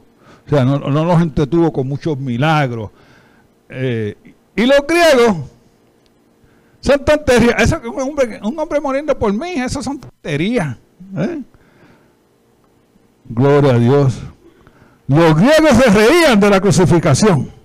O 0.46 0.48
sea, 0.48 0.64
no, 0.64 0.78
los 0.78 1.20
entretuvo 1.20 1.72
con 1.72 1.88
muchos 1.88 2.16
milagros. 2.16 2.90
Eh, 3.68 4.16
y 4.54 4.64
los 4.64 4.80
griegos 4.86 5.38
son 6.80 7.04
tonterías. 7.04 7.60
Eso, 7.60 7.80
un, 7.84 8.00
hombre, 8.00 8.40
un 8.42 8.56
hombre 8.58 8.80
muriendo 8.80 9.18
por 9.18 9.32
mí, 9.32 9.54
eso 9.54 9.82
son 9.82 9.98
tonterías. 9.98 10.76
¿eh? 11.16 11.42
Gloria 13.28 13.72
a 13.72 13.78
Dios. 13.78 14.20
Los 15.08 15.34
griegos 15.34 15.70
se 15.70 15.90
reían 15.90 16.38
de 16.38 16.48
la 16.48 16.60
crucificación 16.60 17.59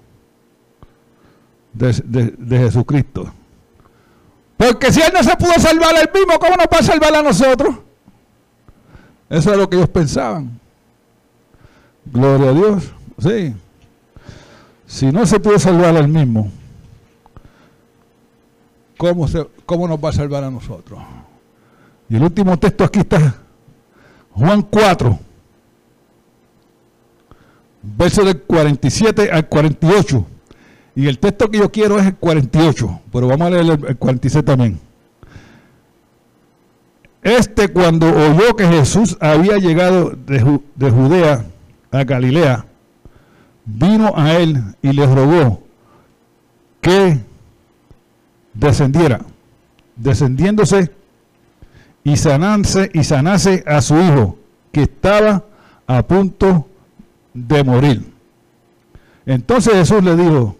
de, 1.76 2.58
Jesucristo. 2.58 3.32
Porque 4.58 4.92
si 4.92 5.02
Él 5.02 5.12
no 5.14 5.24
se 5.24 5.36
pudo 5.36 5.54
salvar 5.60 5.96
a 5.96 6.02
Él 6.02 6.10
mismo, 6.14 6.40
¿cómo 6.40 6.56
nos 6.56 6.68
va 6.68 6.80
a 6.80 6.84
salvar 6.84 7.16
a 7.16 7.22
nosotros? 7.22 7.76
Eso 9.30 9.52
es 9.52 9.58
lo 9.58 9.70
que 9.70 9.76
ellos 9.78 9.90
pensaban. 9.90 10.60
Gloria 12.06 12.50
a 12.50 12.54
Dios. 12.54 12.84
Sí. 13.20 13.54
Si 14.86 15.12
no 15.12 15.26
se 15.26 15.40
pudo 15.40 15.60
salvar 15.60 15.96
a 15.96 16.00
Él 16.00 16.08
mismo, 16.08 16.50
¿cómo, 18.98 19.28
se, 19.28 19.46
¿cómo 19.66 19.88
nos 19.88 20.04
va 20.04 20.10
a 20.10 20.14
salvar 20.14 20.44
a 20.44 20.52
nosotros? 20.52 21.00
Y 22.08 22.16
el 22.16 22.24
último 22.24 22.58
texto 22.58 22.84
aquí 22.84 23.00
está, 23.00 23.36
Juan 24.32 24.62
4, 24.62 25.20
verso 27.82 28.24
del 28.24 28.42
47 28.42 29.32
al 29.32 29.50
48. 29.50 30.26
Y 30.96 31.08
el 31.08 31.20
texto 31.20 31.50
que 31.50 31.58
yo 31.58 31.72
quiero 31.72 32.00
es 32.00 32.06
el 32.06 32.16
48, 32.16 33.02
pero 33.12 33.28
vamos 33.28 33.48
a 33.48 33.50
leer 33.50 33.80
el 33.88 33.98
46 33.98 34.46
también. 34.46 34.80
Este 37.22 37.68
cuando 37.70 38.08
oyó 38.08 38.56
que 38.56 38.68
Jesús 38.68 39.18
había 39.20 39.58
llegado 39.58 40.12
de, 40.12 40.62
de 40.76 40.92
Judea 40.92 41.44
a 41.92 42.04
Galilea, 42.04 42.66
vino 43.66 44.14
a 44.16 44.34
él 44.36 44.64
y 44.82 44.94
le 44.94 45.06
rogó 45.08 45.64
que 46.82 47.20
descendiera, 48.54 49.22
descendiéndose 49.96 50.92
y 52.04 52.16
sanase, 52.16 52.92
y 52.94 53.04
sanase 53.04 53.64
a 53.66 53.82
su 53.82 54.00
hijo, 54.00 54.38
que 54.72 54.84
estaba 54.84 55.44
a 55.88 56.04
punto 56.04 56.68
de 57.34 57.64
morir. 57.64 58.14
Entonces 59.26 59.74
Jesús 59.74 60.04
le 60.04 60.16
dijo, 60.16 60.56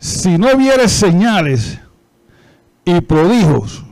si 0.00 0.38
no 0.38 0.56
vieres 0.56 0.90
señales 0.90 1.78
y 2.86 3.00
prodigios, 3.02 3.84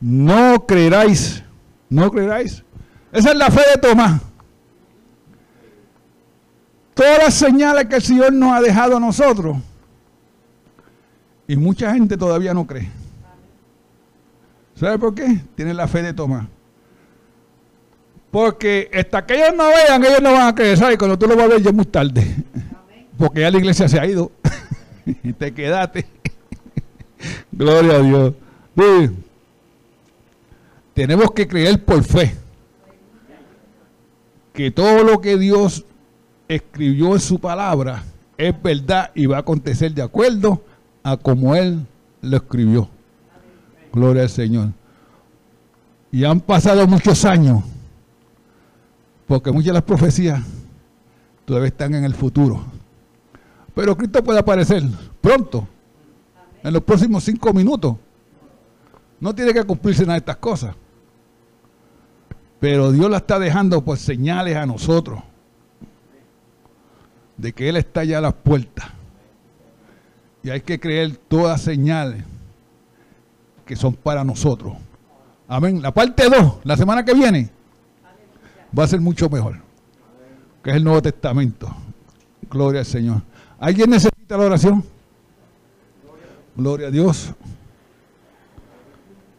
no 0.00 0.64
creeráis, 0.66 1.44
no 1.90 2.10
creeráis. 2.10 2.64
Esa 3.12 3.30
es 3.32 3.36
la 3.36 3.50
fe 3.50 3.60
de 3.74 3.80
Tomás. 3.80 4.22
todas 6.94 7.18
las 7.18 7.34
señales 7.34 7.84
que 7.84 7.96
el 7.96 8.02
Señor 8.02 8.32
nos 8.32 8.52
ha 8.52 8.60
dejado 8.62 8.96
a 8.96 9.00
nosotros. 9.00 9.58
Y 11.46 11.56
mucha 11.56 11.92
gente 11.92 12.16
todavía 12.16 12.54
no 12.54 12.66
cree. 12.66 12.90
¿Sabe 14.74 14.98
por 14.98 15.14
qué? 15.14 15.42
Tienen 15.54 15.76
la 15.76 15.86
fe 15.86 16.02
de 16.02 16.14
Tomás. 16.14 16.46
Porque 18.30 18.90
hasta 18.94 19.24
que 19.26 19.34
ellos 19.34 19.54
no 19.54 19.68
vean, 19.68 20.02
ellos 20.02 20.22
no 20.22 20.32
van 20.32 20.48
a 20.48 20.54
creer. 20.54 20.78
¿Sabes? 20.78 20.96
Cuando 20.96 21.18
tú 21.18 21.26
lo 21.26 21.36
vas 21.36 21.44
a 21.44 21.48
ver 21.48 21.62
ya 21.62 21.70
es 21.70 21.76
muy 21.76 21.84
tarde. 21.84 22.24
Porque 23.18 23.40
ya 23.40 23.50
la 23.50 23.58
iglesia 23.58 23.88
se 23.88 23.98
ha 23.98 24.06
ido. 24.06 24.30
y 25.22 25.32
te 25.32 25.52
quedaste. 25.52 26.06
Gloria 27.52 27.94
a 27.94 28.00
Dios. 28.00 28.34
Tenemos 30.94 31.30
que 31.32 31.46
creer 31.46 31.84
por 31.84 32.02
fe 32.04 32.36
que 34.52 34.70
todo 34.70 35.04
lo 35.04 35.20
que 35.20 35.36
Dios 35.36 35.84
escribió 36.48 37.14
en 37.14 37.20
su 37.20 37.38
palabra 37.38 38.04
es 38.36 38.54
verdad 38.62 39.10
y 39.14 39.26
va 39.26 39.36
a 39.36 39.40
acontecer 39.40 39.92
de 39.92 40.02
acuerdo 40.02 40.62
a 41.02 41.16
como 41.16 41.54
Él 41.54 41.86
lo 42.22 42.36
escribió. 42.36 42.88
Gloria 43.92 44.22
al 44.22 44.28
Señor. 44.28 44.68
Y 46.10 46.24
han 46.24 46.40
pasado 46.40 46.86
muchos 46.86 47.24
años, 47.24 47.62
porque 49.26 49.52
muchas 49.52 49.66
de 49.66 49.72
las 49.74 49.82
profecías 49.82 50.42
todavía 51.44 51.68
están 51.68 51.94
en 51.94 52.04
el 52.04 52.14
futuro. 52.14 52.77
Pero 53.78 53.96
Cristo 53.96 54.24
puede 54.24 54.40
aparecer 54.40 54.82
pronto, 55.20 55.68
en 56.64 56.72
los 56.72 56.82
próximos 56.82 57.22
cinco 57.22 57.52
minutos. 57.52 57.94
No 59.20 59.32
tiene 59.32 59.54
que 59.54 59.62
cumplirse 59.62 60.02
nada 60.02 60.14
de 60.14 60.18
estas 60.18 60.38
cosas. 60.38 60.74
Pero 62.58 62.90
Dios 62.90 63.08
la 63.08 63.18
está 63.18 63.38
dejando 63.38 63.84
por 63.84 63.96
señales 63.96 64.56
a 64.56 64.66
nosotros 64.66 65.20
de 67.36 67.52
que 67.52 67.68
Él 67.68 67.76
está 67.76 68.02
ya 68.02 68.18
a 68.18 68.20
las 68.20 68.34
puertas. 68.34 68.86
Y 70.42 70.50
hay 70.50 70.62
que 70.62 70.80
creer 70.80 71.16
todas 71.16 71.60
señales 71.60 72.24
que 73.64 73.76
son 73.76 73.94
para 73.94 74.24
nosotros. 74.24 74.76
Amén. 75.46 75.80
La 75.82 75.94
parte 75.94 76.28
2, 76.28 76.62
la 76.64 76.76
semana 76.76 77.04
que 77.04 77.14
viene, 77.14 77.48
va 78.76 78.82
a 78.82 78.88
ser 78.88 79.00
mucho 79.00 79.30
mejor. 79.30 79.60
Que 80.64 80.70
es 80.70 80.76
el 80.76 80.82
Nuevo 80.82 81.00
Testamento. 81.00 81.72
Gloria 82.50 82.80
al 82.80 82.86
Señor. 82.86 83.27
¿Alguien 83.58 83.90
necesita 83.90 84.36
la 84.36 84.46
oración? 84.46 84.84
Gloria 86.56 86.88
a 86.88 86.90
Dios. 86.90 87.32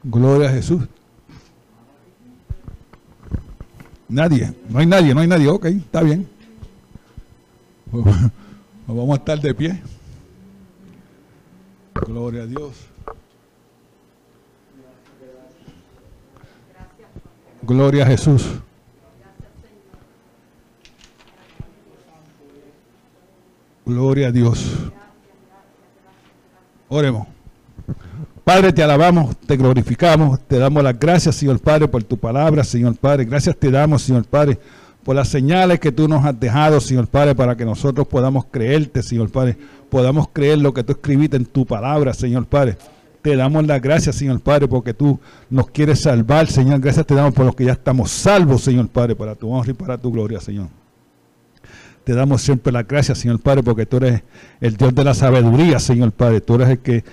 Gloria 0.03 0.49
a 0.49 0.51
Jesús. 0.51 0.83
Nadie, 4.07 4.53
no 4.67 4.79
hay 4.79 4.85
nadie, 4.85 5.13
no 5.13 5.21
hay 5.21 5.27
nadie. 5.27 5.47
Ok, 5.47 5.65
está 5.65 6.01
bien. 6.01 6.27
Vamos 8.87 9.11
a 9.11 9.15
estar 9.15 9.39
de 9.39 9.53
pie. 9.53 9.81
Gloria 12.07 12.43
a 12.43 12.45
Dios. 12.45 12.73
Gloria 17.61 18.03
a 18.03 18.07
Jesús. 18.07 18.47
Gloria 23.89 24.27
a 24.27 24.31
Dios. 24.31 24.71
Oremos. 26.89 27.25
Padre, 28.43 28.71
te 28.71 28.83
alabamos, 28.83 29.35
te 29.47 29.57
glorificamos, 29.57 30.39
te 30.47 30.59
damos 30.59 30.83
las 30.83 30.99
gracias, 30.99 31.33
Señor 31.33 31.59
Padre, 31.59 31.87
por 31.87 32.03
tu 32.03 32.15
palabra, 32.15 32.63
Señor 32.63 32.95
Padre. 32.95 33.25
Gracias 33.25 33.55
te 33.57 33.71
damos, 33.71 34.03
Señor 34.03 34.25
Padre, 34.25 34.59
por 35.03 35.15
las 35.15 35.27
señales 35.27 35.79
que 35.79 35.91
tú 35.91 36.07
nos 36.07 36.23
has 36.23 36.39
dejado, 36.39 36.79
Señor 36.79 37.07
Padre, 37.07 37.33
para 37.33 37.57
que 37.57 37.65
nosotros 37.65 38.07
podamos 38.07 38.45
creerte, 38.51 39.01
Señor 39.01 39.31
Padre. 39.31 39.57
Podamos 39.89 40.27
creer 40.31 40.59
lo 40.59 40.71
que 40.71 40.83
tú 40.83 40.91
escribiste 40.91 41.37
en 41.37 41.45
tu 41.45 41.65
palabra, 41.65 42.13
Señor 42.13 42.45
Padre. 42.45 42.77
Te 43.23 43.35
damos 43.35 43.65
las 43.65 43.81
gracias, 43.81 44.15
Señor 44.15 44.39
Padre, 44.39 44.67
porque 44.67 44.93
tú 44.93 45.19
nos 45.49 45.71
quieres 45.71 46.01
salvar, 46.01 46.45
Señor. 46.45 46.79
Gracias 46.79 47.07
te 47.07 47.15
damos 47.15 47.33
por 47.33 47.47
los 47.47 47.55
que 47.55 47.65
ya 47.65 47.73
estamos 47.73 48.11
salvos, 48.11 48.61
Señor 48.61 48.87
Padre, 48.87 49.15
para 49.15 49.33
tu 49.33 49.49
honra 49.51 49.71
y 49.71 49.73
para 49.73 49.97
tu 49.97 50.11
gloria, 50.11 50.39
Señor. 50.39 50.67
Te 52.09 52.15
damos 52.15 52.41
siempre 52.41 52.73
las 52.73 52.87
gracias, 52.87 53.19
Señor 53.19 53.39
Padre, 53.39 53.61
porque 53.61 53.85
tú 53.85 53.97
eres 53.97 54.23
el 54.61 54.75
Dios 54.75 54.95
de 54.95 55.03
la 55.03 55.13
sabiduría, 55.13 55.77
Señor 55.77 56.11
Padre. 56.11 56.41
Tú 56.41 56.55
eres 56.55 56.69
el 56.69 56.79
que 56.79 57.03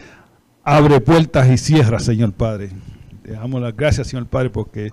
abre 0.65 1.03
puertas 1.03 1.51
y 1.51 1.59
cierra, 1.59 1.99
Señor 1.99 2.33
Padre. 2.33 2.71
Te 3.23 3.33
damos 3.33 3.61
las 3.61 3.77
gracias, 3.77 4.07
Señor 4.07 4.25
Padre, 4.25 4.49
porque 4.49 4.91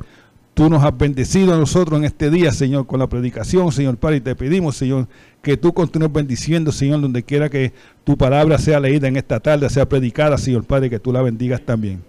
tú 0.54 0.70
nos 0.70 0.84
has 0.84 0.98
bendecido 0.98 1.54
a 1.54 1.58
nosotros 1.58 2.00
en 2.00 2.04
este 2.04 2.30
día, 2.30 2.52
Señor, 2.52 2.86
con 2.86 3.00
la 3.00 3.08
predicación, 3.08 3.72
Señor 3.72 3.96
Padre, 3.96 4.18
y 4.18 4.20
te 4.20 4.36
pedimos, 4.36 4.76
Señor, 4.76 5.08
que 5.42 5.56
tú 5.56 5.74
continúes 5.74 6.12
bendiciendo, 6.12 6.74
Señor, 6.74 7.00
donde 7.00 7.24
quiera 7.24 7.48
que 7.48 7.72
tu 8.04 8.18
palabra 8.18 8.58
sea 8.58 8.82
leída 8.82 9.08
en 9.08 9.16
esta 9.16 9.40
tarde, 9.40 9.70
sea 9.70 9.88
predicada, 9.88 10.38
Señor 10.38 10.66
Padre, 10.66 10.90
que 10.90 11.00
tú 11.00 11.14
la 11.14 11.22
bendigas 11.22 11.62
también. 11.62 12.02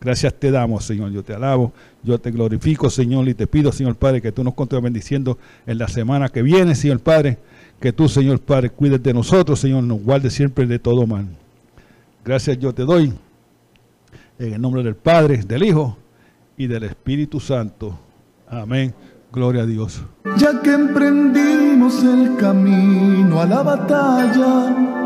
Gracias 0.00 0.34
te 0.34 0.50
damos, 0.50 0.84
Señor. 0.84 1.10
Yo 1.10 1.22
te 1.22 1.34
alabo, 1.34 1.72
yo 2.02 2.18
te 2.18 2.30
glorifico, 2.30 2.90
Señor, 2.90 3.28
y 3.28 3.34
te 3.34 3.46
pido, 3.46 3.72
Señor 3.72 3.96
Padre, 3.96 4.20
que 4.20 4.32
tú 4.32 4.44
nos 4.44 4.54
continúes 4.54 4.84
bendiciendo 4.84 5.38
en 5.66 5.78
la 5.78 5.88
semana 5.88 6.28
que 6.28 6.42
viene, 6.42 6.74
Señor 6.74 7.00
Padre. 7.00 7.38
Que 7.80 7.92
tú, 7.92 8.08
Señor 8.08 8.40
Padre, 8.40 8.70
cuides 8.70 9.02
de 9.02 9.12
nosotros, 9.12 9.60
Señor, 9.60 9.82
nos 9.84 10.00
guarde 10.00 10.30
siempre 10.30 10.66
de 10.66 10.78
todo 10.78 11.06
mal. 11.06 11.26
Gracias 12.24 12.58
yo 12.58 12.74
te 12.74 12.82
doy 12.82 13.12
en 14.38 14.54
el 14.54 14.60
nombre 14.60 14.82
del 14.82 14.96
Padre, 14.96 15.38
del 15.38 15.62
Hijo 15.62 15.96
y 16.56 16.66
del 16.66 16.84
Espíritu 16.84 17.40
Santo. 17.40 17.98
Amén. 18.48 18.94
Gloria 19.32 19.62
a 19.62 19.66
Dios. 19.66 20.02
Ya 20.38 20.60
que 20.62 20.72
emprendimos 20.72 22.02
el 22.02 22.36
camino 22.36 23.40
a 23.40 23.46
la 23.46 23.62
batalla, 23.62 25.05